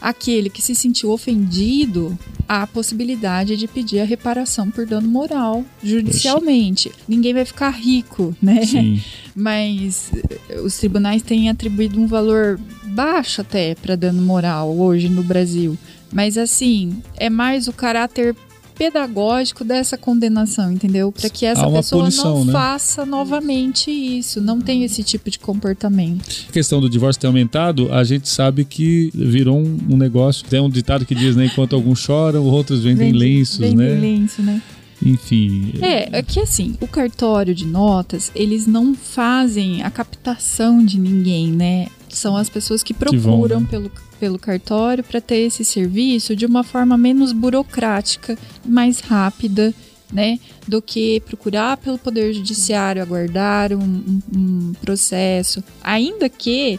aquele 0.00 0.50
que 0.50 0.62
se 0.62 0.74
sentiu 0.74 1.10
ofendido 1.10 2.18
a 2.48 2.66
possibilidade 2.66 3.56
de 3.56 3.66
pedir 3.66 4.00
a 4.00 4.04
reparação 4.04 4.70
por 4.70 4.86
dano 4.86 5.08
moral 5.08 5.64
judicialmente. 5.82 6.88
Ixi. 6.88 6.98
Ninguém 7.08 7.34
vai 7.34 7.44
ficar 7.44 7.70
rico, 7.70 8.36
né? 8.40 8.64
Sim. 8.64 9.02
Mas 9.34 10.10
eh, 10.48 10.60
os 10.60 10.76
tribunais 10.76 11.22
têm 11.22 11.50
atribuído 11.50 12.00
um 12.00 12.06
valor 12.06 12.58
baixo 12.84 13.40
até 13.40 13.74
para 13.74 13.96
dano 13.96 14.22
moral 14.22 14.76
hoje 14.76 15.08
no 15.08 15.22
Brasil. 15.22 15.76
Mas 16.12 16.38
assim, 16.38 17.02
é 17.16 17.28
mais 17.28 17.68
o 17.68 17.72
caráter 17.72 18.34
pedagógico 18.76 19.64
dessa 19.64 19.96
condenação, 19.96 20.70
entendeu? 20.70 21.10
Para 21.10 21.28
que 21.30 21.46
essa 21.46 21.68
pessoa 21.70 22.02
punição, 22.02 22.38
não 22.38 22.44
né? 22.46 22.52
faça 22.52 23.06
novamente 23.06 23.90
isso, 23.90 24.40
não 24.40 24.60
tenha 24.60 24.84
esse 24.84 25.02
tipo 25.02 25.30
de 25.30 25.38
comportamento. 25.38 26.46
A 26.48 26.52
questão 26.52 26.80
do 26.80 26.88
divórcio 26.88 27.20
ter 27.20 27.26
aumentado, 27.26 27.92
a 27.92 28.04
gente 28.04 28.28
sabe 28.28 28.64
que 28.64 29.10
virou 29.14 29.58
um, 29.58 29.78
um 29.90 29.96
negócio. 29.96 30.46
Tem 30.46 30.60
um 30.60 30.70
ditado 30.70 31.04
que 31.04 31.14
diz, 31.14 31.34
né? 31.34 31.46
Enquanto 31.46 31.74
alguns 31.74 31.98
choram, 31.98 32.44
outros 32.44 32.82
vendem 32.82 33.12
Vende, 33.12 33.18
lenços, 33.18 33.58
vendem 33.58 33.76
né? 33.76 34.00
lenço, 34.00 34.42
né? 34.42 34.62
Enfim. 35.04 35.74
É, 35.80 36.18
é 36.18 36.22
que 36.22 36.40
assim, 36.40 36.74
o 36.80 36.86
cartório 36.86 37.54
de 37.54 37.66
notas, 37.66 38.30
eles 38.34 38.66
não 38.66 38.94
fazem 38.94 39.82
a 39.82 39.90
captação 39.90 40.84
de 40.84 40.98
ninguém, 40.98 41.52
né? 41.52 41.88
São 42.08 42.36
as 42.36 42.48
pessoas 42.48 42.82
que 42.82 42.94
procuram 42.94 43.20
que 43.20 43.54
vão, 43.54 43.60
né? 43.60 43.66
pelo 43.70 43.90
pelo 44.18 44.38
cartório 44.38 45.04
para 45.04 45.20
ter 45.20 45.38
esse 45.38 45.64
serviço 45.64 46.34
de 46.34 46.46
uma 46.46 46.64
forma 46.64 46.96
menos 46.96 47.32
burocrática, 47.32 48.38
mais 48.64 49.00
rápida, 49.00 49.74
né, 50.12 50.38
do 50.66 50.80
que 50.80 51.20
procurar 51.20 51.76
pelo 51.76 51.98
Poder 51.98 52.32
Judiciário, 52.32 53.02
aguardar 53.02 53.72
um, 53.72 53.82
um, 53.82 54.20
um 54.36 54.72
processo. 54.80 55.62
Ainda 55.82 56.28
que 56.28 56.78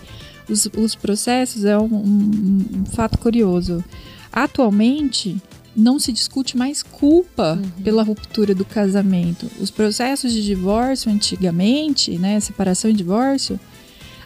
os, 0.50 0.67
os 0.78 0.95
processos 0.95 1.65
é 1.65 1.78
um, 1.78 1.86
um 1.86 2.86
fato 2.86 3.17
curioso. 3.17 3.84
Atualmente, 4.32 5.38
não 5.76 6.00
se 6.00 6.12
discute 6.12 6.58
mais 6.58 6.82
culpa 6.82 7.62
pela 7.84 8.02
ruptura 8.02 8.56
do 8.56 8.65
casamento. 8.65 9.50
Os 9.60 9.69
processos 9.69 10.34
de 10.34 10.43
divórcio 10.43 11.12
antigamente, 11.12 12.17
né, 12.17 12.39
separação 12.39 12.89
e 12.89 12.93
divórcio, 12.93 13.60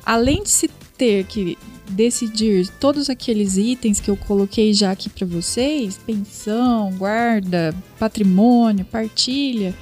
além 0.06 0.44
de 0.44 0.50
se 0.50 0.70
ter 0.98 1.26
que 1.26 1.58
decidir 1.92 2.68
todos 2.80 3.10
aqueles 3.10 3.58
itens 3.58 4.00
que 4.00 4.10
eu 4.10 4.18
coloquei 4.18 4.74
já 4.74 4.92
aqui 4.92 5.10
para 5.10 5.28
vocês, 5.28 5.98
pensão, 5.98 6.92
guarda, 6.98 7.76
patrimônio, 8.00 8.86
partilha, 8.86 9.76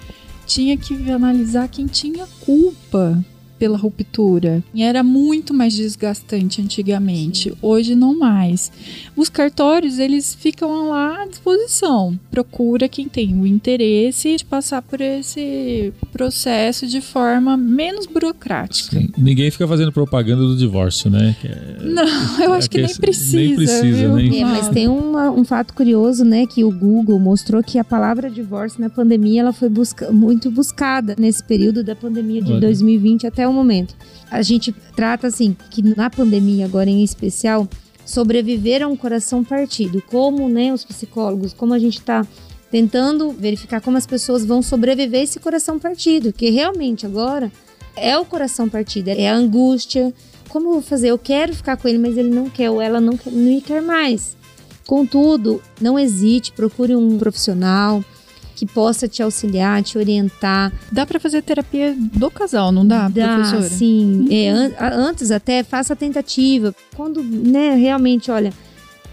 tinha 0.45 0.75
que 0.75 1.09
analisar 1.11 1.67
quem 1.69 1.85
tinha 1.85 2.27
culpa 2.41 3.23
pela 3.59 3.77
ruptura. 3.77 4.63
E 4.73 4.81
era 4.81 5.03
muito 5.03 5.53
mais 5.53 5.75
desgastante 5.75 6.61
antigamente. 6.61 7.53
Hoje 7.61 7.93
não 7.93 8.17
mais. 8.17 8.71
Os 9.15 9.27
cartórios, 9.29 9.99
eles 9.99 10.33
ficam 10.33 10.89
lá 10.89 11.23
à 11.23 11.27
disposição. 11.27 12.17
Procura 12.31 12.87
quem 12.87 13.07
tem 13.09 13.39
o 13.39 13.45
interesse 13.45 14.37
de 14.37 14.45
passar 14.45 14.81
por 14.81 15.01
esse 15.01 15.93
processo 16.13 16.87
de 16.87 17.01
forma 17.01 17.57
menos 17.57 18.05
burocrática. 18.05 18.97
Sim. 18.99 19.09
Ninguém 19.17 19.51
fica 19.51 19.67
fazendo 19.67 19.91
propaganda 19.91 20.43
do 20.43 20.55
divórcio, 20.55 21.09
né? 21.09 21.35
É- 21.43 21.83
Não, 21.83 22.43
eu 22.43 22.53
acho 22.53 22.67
É 22.67 22.69
que 22.69 22.77
que 22.79 22.85
nem 22.87 22.95
precisa. 22.95 23.37
nem 23.37 23.55
precisa, 23.55 23.83
viu? 23.97 24.15
nem- 24.15 24.41
É, 24.41 24.45
mas 24.45 24.69
tem 24.69 24.87
uma- 24.87 25.29
um 25.31 25.43
fato 25.43 25.73
curioso, 25.73 26.23
né, 26.23 26.45
que 26.45 26.63
o 26.63 26.71
Google 26.71 27.19
mostrou 27.19 27.61
que 27.61 27.77
a 27.77 27.83
palavra 27.83 28.29
divórcio 28.29 28.79
na 28.79 28.89
pandemia 28.89 29.41
ela 29.41 29.51
foi 29.53 29.67
busca- 29.69 30.11
muito 30.11 30.49
buscada 30.51 31.15
nesse 31.19 31.43
período 31.43 31.83
da 31.83 31.95
pandemia 31.95 32.41
de 32.41 32.51
Olha. 32.51 32.61
2020 32.61 33.27
até 33.27 33.47
o 33.49 33.53
momento. 33.53 33.95
A 34.29 34.41
gente 34.41 34.71
trata 34.95 35.27
assim 35.27 35.55
que 35.69 35.81
na 35.81 36.09
pandemia 36.09 36.65
agora 36.65 36.89
em 36.89 37.03
especial 37.03 37.67
sobreviver 38.05 38.81
a 38.81 38.87
um 38.87 38.95
coração 38.95 39.43
partido, 39.43 40.01
como, 40.07 40.49
né, 40.49 40.73
os 40.73 40.83
psicólogos, 40.83 41.53
como 41.53 41.73
a 41.73 41.79
gente 41.79 41.99
está 41.99 42.25
tentando 42.71 43.31
verificar 43.31 43.81
como 43.81 43.97
as 43.97 44.05
pessoas 44.05 44.45
vão 44.45 44.61
sobreviver 44.61 45.21
esse 45.21 45.39
coração 45.39 45.79
partido, 45.79 46.31
que 46.31 46.49
realmente 46.49 47.05
agora 47.05 47.51
é 47.95 48.17
o 48.17 48.25
coração 48.25 48.69
partido, 48.69 49.09
é 49.09 49.29
a 49.29 49.35
angústia. 49.35 50.13
Como 50.47 50.69
eu 50.69 50.73
vou 50.73 50.81
fazer? 50.81 51.09
Eu 51.09 51.17
quero 51.17 51.53
ficar 51.53 51.77
com 51.77 51.87
ele, 51.87 51.97
mas 51.97 52.17
ele 52.17 52.29
não 52.29 52.49
quer, 52.49 52.69
ou 52.71 52.81
ela 52.81 52.99
não 52.99 53.17
quer, 53.17 53.31
não 53.31 53.61
quer 53.61 53.81
mais. 53.81 54.35
Contudo, 54.87 55.61
não 55.79 55.99
hesite, 55.99 56.51
procure 56.51 56.95
um 56.95 57.17
profissional 57.17 58.03
que 58.59 58.65
possa 58.65 59.07
te 59.07 59.23
auxiliar, 59.23 59.81
te 59.81 59.97
orientar. 59.97 60.69
Dá 60.91 61.05
pra 61.05 61.17
fazer 61.17 61.41
terapia 61.41 61.95
do 61.97 62.29
casal, 62.29 62.73
não 62.73 62.85
dá, 62.85 63.09
professora? 63.09 63.69
sim. 63.69 64.27
É, 64.29 64.49
an- 64.49 64.73
antes 64.79 65.31
até, 65.31 65.63
faça 65.63 65.93
a 65.93 65.95
tentativa. 65.95 66.75
Quando, 66.93 67.23
né, 67.23 67.73
realmente, 67.75 68.29
olha, 68.29 68.51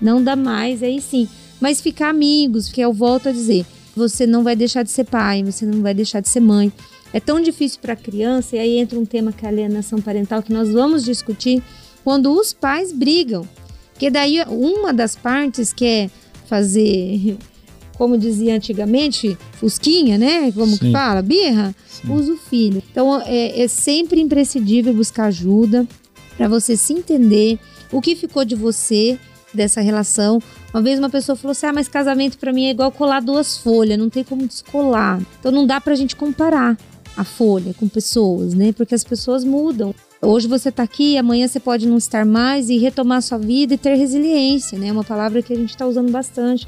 não 0.02 0.20
dá 0.20 0.35
mais, 0.35 0.82
aí 0.82 1.00
sim. 1.00 1.28
Mas 1.61 1.80
ficar 1.80 2.09
amigos, 2.11 2.68
que 2.68 2.80
eu 2.80 2.92
volto 2.92 3.28
a 3.28 3.32
dizer, 3.32 3.64
você 3.94 4.26
não 4.26 4.42
vai 4.42 4.56
deixar 4.56 4.82
de 4.82 4.90
ser 4.90 5.04
pai, 5.04 5.44
você 5.44 5.64
não 5.64 5.80
vai 5.80 5.94
deixar 5.94 6.18
de 6.18 6.28
ser 6.28 6.40
mãe. 6.40 6.72
É 7.12 7.20
tão 7.20 7.40
difícil 7.40 7.78
para 7.80 7.92
a 7.92 7.96
criança, 7.96 8.56
e 8.56 8.59
aí 8.59 8.78
entra 8.78 8.98
um 8.98 9.06
tema 9.06 9.32
que 9.32 9.44
é 9.44 9.48
a 9.48 9.52
alienação 9.52 10.00
parental, 10.00 10.42
que 10.42 10.52
nós 10.52 10.72
vamos 10.72 11.04
discutir 11.04 11.62
quando 12.02 12.32
os 12.32 12.52
pais 12.52 12.92
brigam. 12.92 13.46
Porque 13.92 14.11
daí 14.11 14.42
uma 14.48 14.92
das 14.92 15.14
partes 15.14 15.72
quer 15.72 16.11
fazer, 16.48 17.38
como 17.96 18.18
dizia 18.18 18.54
antigamente, 18.54 19.37
fusquinha, 19.52 20.18
né? 20.18 20.52
Como 20.52 20.72
Sim. 20.72 20.78
que 20.78 20.92
fala? 20.92 21.22
Birra? 21.22 21.74
Sim. 21.87 22.12
Usa 22.12 22.32
o 22.32 22.37
filho. 22.37 22.82
Então 22.90 23.20
é, 23.24 23.62
é 23.62 23.68
sempre 23.68 24.20
imprescindível 24.20 24.92
buscar 24.94 25.26
ajuda 25.26 25.87
para 26.37 26.48
você 26.48 26.76
se 26.76 26.92
entender 26.92 27.59
o 27.90 28.00
que 28.00 28.14
ficou 28.14 28.44
de 28.44 28.54
você 28.54 29.18
dessa 29.52 29.80
relação. 29.80 30.38
Uma 30.72 30.82
vez 30.82 30.98
uma 30.98 31.09
pessoa 31.09 31.35
falou 31.37 31.52
assim: 31.52 31.66
"Ah, 31.66 31.72
mas 31.72 31.88
casamento 31.88 32.38
para 32.38 32.52
mim 32.52 32.66
é 32.66 32.70
igual 32.70 32.92
colar 32.92 33.20
duas 33.20 33.56
folhas, 33.56 33.98
não 33.98 34.11
tem 34.11 34.22
como 34.22 34.46
descolar". 34.46 35.20
Então 35.40 35.50
não 35.50 35.66
dá 35.66 35.80
pra 35.80 35.94
gente 35.94 36.14
comparar 36.14 36.76
a 37.16 37.24
folha 37.24 37.72
com 37.74 37.88
pessoas, 37.88 38.52
né? 38.52 38.72
Porque 38.72 38.94
as 38.94 39.02
pessoas 39.02 39.42
mudam. 39.42 39.94
Hoje 40.20 40.46
você 40.48 40.70
tá 40.70 40.82
aqui, 40.82 41.16
amanhã 41.16 41.46
você 41.46 41.61
pode 41.61 41.87
não 41.87 41.96
estar 41.96 42.26
mais 42.26 42.68
e 42.68 42.78
retomar 42.78 43.22
sua 43.22 43.38
vida 43.38 43.74
e 43.74 43.78
ter 43.78 43.94
resiliência, 43.94 44.78
né? 44.78 44.88
É 44.88 44.92
uma 44.92 45.04
palavra 45.04 45.40
que 45.40 45.52
a 45.52 45.56
gente 45.56 45.70
está 45.70 45.87
usando 45.87 46.11
bastante 46.11 46.66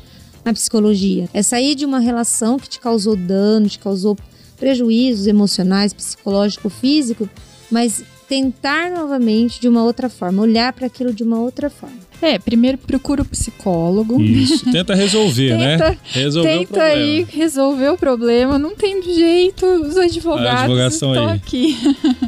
na 0.49 0.55
psicologia. 0.55 1.29
É 1.35 1.43
sair 1.43 1.75
de 1.75 1.85
uma 1.85 1.99
relação 1.99 2.59
que 2.59 2.69
te 2.69 2.81
causou 2.81 3.15
dano, 3.15 3.69
te 3.69 3.79
causou 3.79 4.17
prejuízos 4.59 5.27
emocionais, 5.27 5.93
psicológico, 5.93 6.69
físico, 6.71 7.29
mas 7.71 8.03
tentar 8.29 8.91
novamente 8.91 9.61
de 9.61 9.69
uma 9.69 9.83
outra 9.85 10.09
forma, 10.09 10.43
olhar 10.43 10.73
para 10.73 10.87
aquilo 10.87 11.13
de 11.13 11.23
uma 11.23 11.39
outra 11.39 11.71
forma. 11.71 11.97
É, 12.21 12.37
primeiro 12.37 12.77
procura 12.77 13.23
o 13.23 13.25
psicólogo. 13.25 14.21
Isso. 14.21 14.69
Tenta 14.73 14.93
resolver, 14.95 15.57
né? 15.57 15.79
Tenta- 15.79 15.99
Resolver 16.11 16.49
o 16.49 16.59
Tenta 16.59 16.67
problema. 16.75 16.95
aí 17.01 17.27
resolver 17.31 17.89
o 17.91 17.97
problema. 17.97 18.59
Não 18.59 18.75
tem 18.75 19.01
jeito, 19.03 19.65
os 19.65 19.97
advogados 19.97 20.95
estão 20.95 21.13
aí. 21.13 21.37
aqui. 21.37 21.77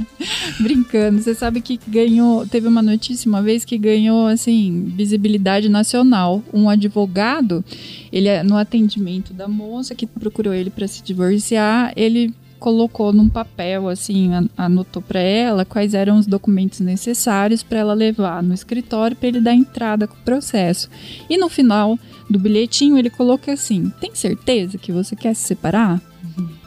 Brincando. 0.61 1.20
Você 1.20 1.35
sabe 1.35 1.61
que 1.61 1.78
ganhou. 1.88 2.46
Teve 2.46 2.68
uma 2.68 2.80
notícia 2.83 3.28
uma 3.28 3.42
vez 3.42 3.64
que 3.64 3.76
ganhou, 3.76 4.26
assim, 4.28 4.92
visibilidade 4.96 5.68
nacional. 5.68 6.40
Um 6.52 6.68
advogado, 6.70 7.64
ele 8.12 8.29
é 8.29 8.42
no 8.42 8.57
atendimento 8.57 9.33
da 9.33 9.46
moça 9.49 9.94
que 9.94 10.07
procurou 10.07 10.53
ele 10.55 10.70
para 10.70 10.87
se 10.88 11.03
divorciar, 11.03 11.92
ele 11.96 12.35
colocou 12.59 13.11
num 13.11 13.27
papel, 13.29 13.88
assim, 13.88 14.35
an- 14.35 14.49
anotou 14.57 15.01
para 15.01 15.18
ela 15.20 15.64
quais 15.64 15.94
eram 15.94 16.18
os 16.18 16.27
documentos 16.27 16.81
necessários 16.81 17.62
para 17.62 17.79
ela 17.79 17.94
levar 17.94 18.42
no 18.42 18.53
escritório 18.53 19.16
para 19.16 19.29
ele 19.29 19.40
dar 19.40 19.55
entrada 19.55 20.07
com 20.07 20.14
o 20.14 20.18
processo. 20.25 20.90
E 21.29 21.38
no 21.38 21.49
final 21.49 21.99
do 22.29 22.38
bilhetinho 22.38 22.99
ele 22.99 23.09
colocou 23.09 23.55
assim: 23.55 23.90
Tem 23.99 24.14
certeza 24.14 24.77
que 24.77 24.92
você 24.92 25.16
quer 25.16 25.35
se 25.35 25.42
separar? 25.49 26.03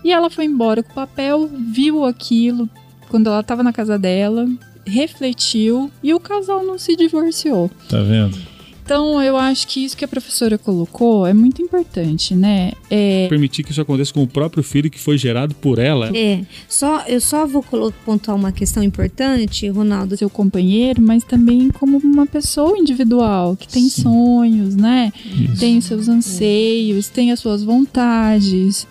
E 0.04 0.12
ela 0.12 0.30
foi 0.32 0.46
embora 0.46 0.82
com 0.82 0.92
o 0.92 0.96
papel, 0.96 1.48
viu 1.48 2.04
aquilo 2.06 2.68
quando 3.10 3.28
ela 3.28 3.42
estava 3.42 3.62
na 3.62 3.72
casa 3.72 3.98
dela, 4.00 4.48
refletiu 4.86 5.92
e 6.02 6.14
o 6.14 6.20
casal 6.20 6.64
não 6.66 6.78
se 6.80 6.96
divorciou. 6.96 7.70
Tá 7.90 8.02
vendo? 8.02 8.38
Então 8.84 9.22
eu 9.24 9.38
acho 9.38 9.66
que 9.68 9.84
isso 9.84 9.96
que 9.96 10.04
a 10.04 10.08
professora 10.08 10.58
colocou 10.58 11.26
é 11.26 11.34
muito 11.34 11.62
importante, 11.62 12.36
né? 12.36 12.74
É, 12.90 13.28
Permitir 13.30 13.64
que 13.64 13.72
isso 13.72 13.82
aconteça 13.82 14.14
com 14.14 14.22
o 14.24 14.28
próprio 14.28 14.62
filho 14.62 14.90
que 14.90 15.00
foi 15.00 15.18
gerado 15.18 15.56
por 15.56 15.80
ela. 15.80 16.12
É, 16.16 16.42
só 16.68 17.02
eu 17.08 17.22
só 17.22 17.48
vou 17.48 17.64
pontuar 18.06 18.36
uma 18.36 18.52
questão 18.52 18.84
importante, 18.84 19.68
Ronaldo. 19.70 20.18
seu 20.18 20.30
companheiro, 20.30 21.02
mas 21.02 21.24
também 21.24 21.70
como 21.70 21.98
uma 21.98 22.26
pessoa 22.26 22.78
individual 22.78 23.56
que 23.56 23.68
tem 23.68 23.88
Sim. 23.90 24.02
sonhos, 24.04 24.76
né? 24.76 25.12
Isso. 25.26 25.60
tem 25.60 25.78
os 25.78 25.86
seus 25.86 26.08
anseios, 26.10 27.08
tem 27.08 27.32
as 27.32 27.40
suas 27.40 27.64
vontades. 27.64 28.86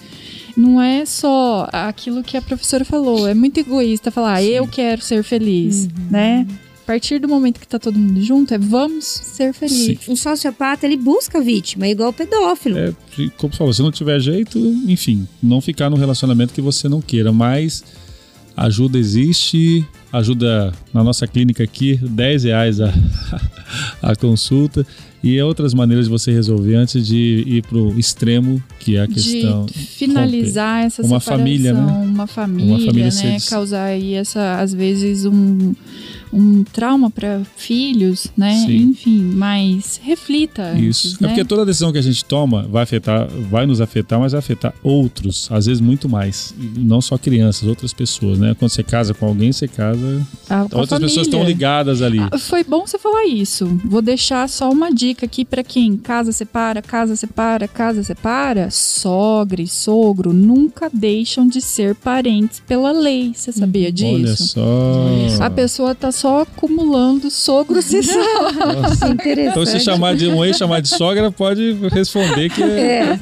Não 0.57 0.81
é 0.81 1.05
só 1.07 1.69
aquilo 1.73 2.23
que 2.23 2.37
a 2.37 2.43
professora 2.43 2.85
falou, 2.85 3.27
é 3.27 3.35
muito 3.35 3.59
egoísta 3.59 4.11
falar, 4.11 4.35
"Ah, 4.35 4.43
eu 4.43 4.67
quero 4.67 5.01
ser 5.03 5.23
feliz, 5.23 5.89
né? 6.11 6.47
A 6.93 6.95
partir 6.95 7.19
do 7.19 7.27
momento 7.27 7.59
que 7.59 7.67
tá 7.67 7.79
todo 7.79 7.99
mundo 7.99 8.21
junto, 8.23 8.53
é 8.53 8.59
vamos 8.59 9.07
ser 9.07 9.55
felizes. 9.55 10.07
Um 10.07 10.15
sociopata, 10.15 10.85
ele 10.85 10.99
busca 10.99 11.39
a 11.39 11.41
vítima, 11.41 11.87
é 11.87 11.91
igual 11.93 12.11
o 12.11 12.13
pedófilo. 12.13 12.77
É, 12.77 12.93
como 13.39 13.51
você 13.51 13.57
falou, 13.57 13.73
se 13.73 13.81
não 13.81 13.91
tiver 13.91 14.21
jeito, 14.21 14.59
enfim, 14.87 15.27
não 15.43 15.63
ficar 15.63 15.89
num 15.89 15.97
relacionamento 15.97 16.53
que 16.53 16.61
você 16.61 16.91
não 16.91 17.01
queira, 17.01 17.33
mas 17.33 17.83
ajuda 18.55 18.99
existe, 18.99 19.87
ajuda 20.13 20.75
na 20.93 21.03
nossa 21.03 21.27
clínica 21.27 21.65
aqui, 21.65 21.97
10 22.03 22.45
reais 22.45 22.79
a, 22.79 22.93
a 24.03 24.15
consulta 24.15 24.87
e 25.23 25.41
outras 25.41 25.73
maneiras 25.73 26.05
de 26.07 26.11
você 26.11 26.31
resolver 26.31 26.75
antes 26.75 27.07
de 27.07 27.43
ir 27.47 27.63
pro 27.63 27.99
extremo, 27.99 28.63
que 28.81 28.97
é 28.97 29.03
a 29.03 29.09
questão. 29.09 29.65
de 29.65 29.73
finalizar 29.79 30.85
essa 30.85 31.01
Uma 31.01 31.21
separação, 31.21 31.39
família, 31.39 31.73
né? 31.73 31.81
uma 31.81 32.27
família, 32.27 32.75
família 32.87 33.05
né? 33.05 33.11
ser 33.11 33.33
des- 33.33 33.49
Causar 33.49 33.85
aí 33.85 34.13
essa, 34.15 34.61
às 34.61 34.75
vezes 34.75 35.25
um, 35.25 35.73
um 36.33 36.65
trauma 36.65 37.11
para 37.11 37.43
filhos, 37.57 38.29
né? 38.37 38.55
Sim. 38.67 38.77
Enfim, 38.91 39.33
mas 39.35 40.01
reflita 40.03 40.73
Isso. 40.79 41.09
antes, 41.09 41.15
É 41.21 41.23
né? 41.23 41.29
porque 41.29 41.45
toda 41.45 41.67
decisão 41.67 41.93
que 41.93 41.99
a 41.99 42.03
gente 42.03 42.25
toma 42.25 42.63
vai 42.71 42.83
afetar, 42.85 43.29
vai 43.51 43.67
nos 43.67 43.81
afetar, 43.81 44.19
mas 44.19 44.33
vai 44.33 44.39
afetar 44.39 44.73
outros, 44.83 45.49
às 45.51 45.67
vezes 45.67 45.81
muito 45.81 46.09
mais. 46.09 46.55
Não 46.77 47.01
só 47.01 47.19
crianças, 47.19 47.69
outras 47.69 47.93
pessoas, 47.93 48.39
né? 48.39 48.55
Quando 48.59 48.71
você 48.71 48.83
casa 48.83 49.13
com 49.15 49.27
alguém, 49.27 49.53
você 49.53 49.69
casa. 49.69 50.27
Ah, 50.49 50.63
outras 50.73 51.01
pessoas 51.01 51.27
estão 51.27 51.41
família. 51.41 51.55
ligadas 51.55 52.03
ali. 52.03 52.19
Ah, 52.31 52.39
Foi 52.39 52.65
bom 52.65 52.87
você 52.87 52.99
falar 52.99 53.27
isso. 53.27 53.67
Vou 53.85 54.01
deixar 54.03 54.49
só 54.49 54.71
uma 54.71 54.91
dica 54.93 55.27
aqui 55.27 55.45
pra 55.45 55.63
quem 55.63 55.97
casa 55.97 56.33
separa, 56.33 56.81
casa 56.83 57.15
separa, 57.17 57.69
casa 57.69 58.03
separa. 58.03 58.71
Sogra 58.71 59.61
e 59.63 59.67
sogro 59.69 60.33
nunca 60.33 60.91
deixam 60.93 61.47
de 61.47 61.61
ser 61.61 61.95
parentes 61.95 62.61
pela 62.67 62.93
lei. 62.93 63.33
Você 63.35 63.53
sabia 63.53 63.91
disso? 63.93 64.15
Olha 64.15 64.37
só. 64.37 65.43
A 65.45 65.51
pessoa 65.51 65.95
tá 65.95 66.11
só 66.23 66.43
acumulando 66.43 67.29
sogros 67.33 67.93
e. 67.93 67.97
Nossa. 67.97 69.09
Interessante. 69.09 69.51
Então, 69.51 69.67
se 69.67 69.81
chamar 69.81 70.15
de 70.15 70.29
um 70.29 70.45
ex 70.45 70.57
chamar 70.57 70.81
de 70.81 70.89
sogra, 70.89 71.33
pode 71.33 71.73
responder 71.91 72.49
que 72.49 72.63
é. 72.63 73.19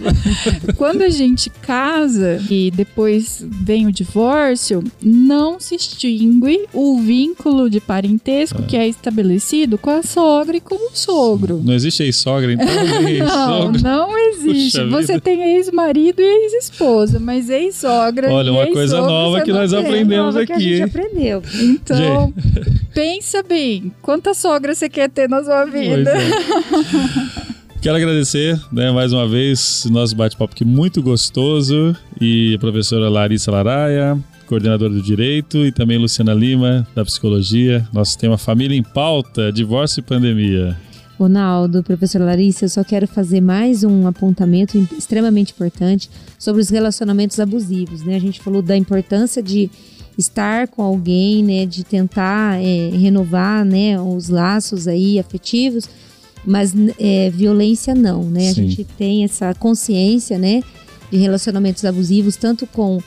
Quando 0.76 1.00
a 1.00 1.08
gente 1.08 1.48
casa 1.48 2.42
e 2.50 2.70
depois 2.70 3.42
vem 3.48 3.86
o 3.86 3.92
divórcio, 3.92 4.84
não 5.02 5.58
se 5.58 5.76
extingue 5.76 6.66
o 6.74 7.00
vínculo 7.00 7.70
de 7.70 7.80
parentesco 7.80 8.62
que 8.64 8.76
é 8.76 8.86
estabelecido 8.86 9.78
com 9.78 9.90
a 9.90 10.02
sogra 10.02 10.58
e 10.58 10.60
com 10.60 10.74
o 10.74 10.90
sogro. 10.92 11.62
Não 11.64 11.72
existe 11.72 12.02
ex-sogra, 12.02 12.52
então 12.52 12.66
nem 13.02 13.20
Não, 13.20 13.72
não 13.72 14.18
existe. 14.18 14.78
Puxa 14.78 14.86
você 14.88 15.12
vida. 15.14 15.20
tem 15.20 15.56
ex-marido 15.56 16.20
e 16.20 16.24
ex-esposa, 16.24 17.18
mas 17.18 17.48
ex-sogra. 17.48 18.30
Olha, 18.30 18.48
e 18.48 18.50
uma 18.50 18.66
coisa 18.66 19.00
nova 19.00 19.40
que 19.40 19.52
nós 19.52 19.72
aprendemos 19.72 20.34
Nova 20.34 20.44
que 20.44 20.52
a 20.52 20.56
aqui, 20.56 20.64
gente 20.64 20.76
hein? 20.76 20.84
aprendeu. 20.84 21.42
Então, 21.62 22.34
pensa 22.94 23.42
bem. 23.42 23.92
Quanta 24.02 24.34
sogra 24.34 24.74
você 24.74 24.88
quer 24.88 25.08
ter 25.10 25.28
na 25.28 25.42
sua 25.42 25.66
Pois 25.66 25.72
vida? 25.72 26.10
é. 26.10 27.50
Quero 27.80 27.96
agradecer, 27.96 28.60
né, 28.70 28.90
mais 28.90 29.10
uma 29.10 29.26
vez, 29.26 29.86
nosso 29.90 30.14
bate-papo 30.14 30.52
aqui 30.52 30.66
muito 30.66 31.02
gostoso 31.02 31.96
e 32.20 32.54
a 32.54 32.58
professora 32.58 33.08
Larissa 33.08 33.50
Laraia, 33.50 34.18
coordenadora 34.46 34.92
do 34.92 35.00
Direito, 35.00 35.64
e 35.64 35.72
também 35.72 35.96
Luciana 35.96 36.34
Lima, 36.34 36.86
da 36.94 37.02
Psicologia. 37.06 37.88
Nosso 37.90 38.18
tema 38.18 38.36
Família 38.36 38.76
em 38.76 38.82
Pauta, 38.82 39.50
Divórcio 39.50 40.00
e 40.00 40.02
Pandemia. 40.02 40.76
Ronaldo, 41.18 41.82
professora 41.82 42.24
Larissa, 42.26 42.66
eu 42.66 42.68
só 42.68 42.84
quero 42.84 43.06
fazer 43.06 43.40
mais 43.40 43.82
um 43.82 44.06
apontamento 44.06 44.76
extremamente 44.98 45.52
importante 45.52 46.10
sobre 46.38 46.60
os 46.60 46.68
relacionamentos 46.68 47.40
abusivos. 47.40 48.02
Né? 48.02 48.16
A 48.16 48.20
gente 48.20 48.40
falou 48.40 48.60
da 48.60 48.76
importância 48.76 49.42
de 49.42 49.70
estar 50.20 50.68
com 50.68 50.82
alguém, 50.82 51.42
né? 51.42 51.66
de 51.66 51.84
tentar 51.84 52.60
é, 52.62 52.90
renovar 52.90 53.64
né? 53.64 54.00
os 54.00 54.28
laços 54.28 54.86
aí 54.86 55.18
afetivos, 55.18 55.88
mas 56.44 56.74
é, 56.98 57.30
violência 57.30 57.94
não. 57.94 58.24
Né? 58.24 58.50
A 58.50 58.54
Sim. 58.54 58.68
gente 58.68 58.84
tem 58.84 59.24
essa 59.24 59.54
consciência 59.54 60.38
né? 60.38 60.62
de 61.10 61.18
relacionamentos 61.18 61.84
abusivos, 61.84 62.36
tanto 62.36 62.66
com, 62.66 63.00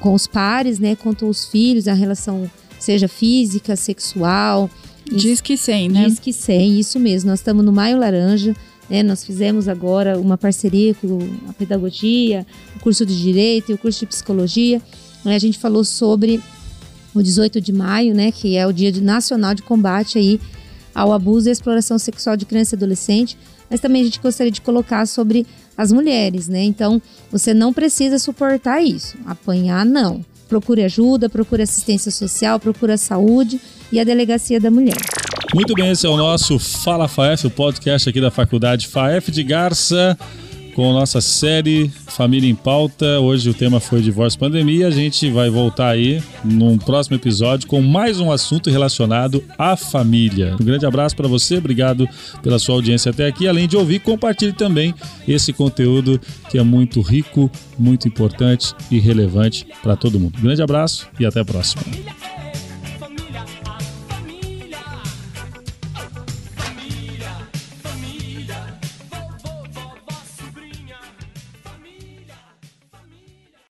com 0.00 0.14
os 0.14 0.26
pares, 0.26 0.78
né? 0.78 0.96
quanto 0.96 1.26
os 1.26 1.46
filhos, 1.46 1.86
a 1.88 1.94
relação 1.94 2.50
seja 2.78 3.08
física, 3.08 3.76
sexual, 3.76 4.70
Diz 5.10 5.40
que 5.40 5.56
sim, 5.56 5.88
né? 5.88 6.06
Diz 6.06 6.18
que 6.18 6.32
sim, 6.32 6.78
isso 6.78 6.98
mesmo. 6.98 7.30
Nós 7.30 7.38
estamos 7.38 7.64
no 7.64 7.72
Maio 7.72 7.98
Laranja, 7.98 8.54
né? 8.90 9.02
Nós 9.02 9.24
fizemos 9.24 9.68
agora 9.68 10.18
uma 10.18 10.36
parceria 10.36 10.94
com 10.94 11.18
a 11.48 11.52
pedagogia, 11.52 12.46
o 12.76 12.80
curso 12.80 13.06
de 13.06 13.20
direito 13.20 13.70
e 13.70 13.74
o 13.74 13.78
curso 13.78 14.00
de 14.00 14.06
psicologia. 14.06 14.82
A 15.34 15.38
gente 15.38 15.58
falou 15.58 15.84
sobre 15.84 16.40
o 17.14 17.22
18 17.22 17.60
de 17.60 17.72
maio, 17.72 18.14
né? 18.14 18.30
Que 18.30 18.56
é 18.56 18.66
o 18.66 18.72
Dia 18.72 18.92
Nacional 19.00 19.54
de 19.54 19.62
Combate 19.62 20.18
aí 20.18 20.40
ao 20.94 21.12
abuso 21.12 21.48
e 21.48 21.52
exploração 21.52 21.98
sexual 21.98 22.36
de 22.36 22.46
criança 22.46 22.74
e 22.74 22.76
adolescente. 22.76 23.36
Mas 23.68 23.80
também 23.80 24.02
a 24.02 24.04
gente 24.04 24.20
gostaria 24.20 24.52
de 24.52 24.60
colocar 24.60 25.06
sobre 25.06 25.46
as 25.76 25.92
mulheres, 25.92 26.48
né? 26.48 26.62
Então, 26.62 27.02
você 27.30 27.52
não 27.52 27.72
precisa 27.72 28.18
suportar 28.18 28.80
isso. 28.80 29.16
Apanhar, 29.26 29.84
não. 29.84 30.24
Procure 30.48 30.84
ajuda, 30.84 31.28
procure 31.28 31.62
assistência 31.62 32.10
social, 32.10 32.60
procure 32.60 32.96
saúde 32.96 33.60
e 33.90 33.98
a 33.98 34.04
delegacia 34.04 34.60
da 34.60 34.70
mulher. 34.70 34.96
Muito 35.54 35.74
bem, 35.74 35.90
esse 35.90 36.06
é 36.06 36.08
o 36.08 36.16
nosso 36.16 36.58
Fala 36.58 37.08
FAEF, 37.08 37.46
o 37.46 37.50
podcast 37.50 38.08
aqui 38.08 38.20
da 38.20 38.30
Faculdade 38.30 38.86
FAEF 38.86 39.30
de 39.30 39.42
Garça, 39.42 40.16
com 40.76 40.92
nossa 40.92 41.22
série 41.22 41.90
Família 42.06 42.50
em 42.50 42.54
Pauta. 42.54 43.18
Hoje 43.18 43.48
o 43.48 43.54
tema 43.54 43.80
foi 43.80 44.02
divórcio 44.02 44.38
pandemia. 44.38 44.88
A 44.88 44.90
gente 44.90 45.30
vai 45.30 45.48
voltar 45.48 45.88
aí 45.88 46.22
num 46.44 46.76
próximo 46.76 47.16
episódio 47.16 47.66
com 47.66 47.80
mais 47.80 48.20
um 48.20 48.30
assunto 48.30 48.68
relacionado 48.68 49.42
à 49.58 49.74
família. 49.74 50.54
Um 50.60 50.64
grande 50.64 50.84
abraço 50.84 51.16
para 51.16 51.26
você, 51.26 51.56
obrigado 51.56 52.06
pela 52.42 52.58
sua 52.58 52.74
audiência 52.74 53.10
até 53.10 53.26
aqui. 53.26 53.48
Além 53.48 53.66
de 53.66 53.74
ouvir, 53.74 54.00
compartilhe 54.00 54.52
também 54.52 54.94
esse 55.26 55.50
conteúdo 55.50 56.20
que 56.50 56.58
é 56.58 56.62
muito 56.62 57.00
rico, 57.00 57.50
muito 57.78 58.06
importante 58.06 58.74
e 58.90 58.98
relevante 58.98 59.66
para 59.82 59.96
todo 59.96 60.20
mundo. 60.20 60.38
Um 60.38 60.42
grande 60.42 60.60
abraço 60.60 61.08
e 61.18 61.24
até 61.24 61.40
a 61.40 61.44
próxima. 61.44 61.82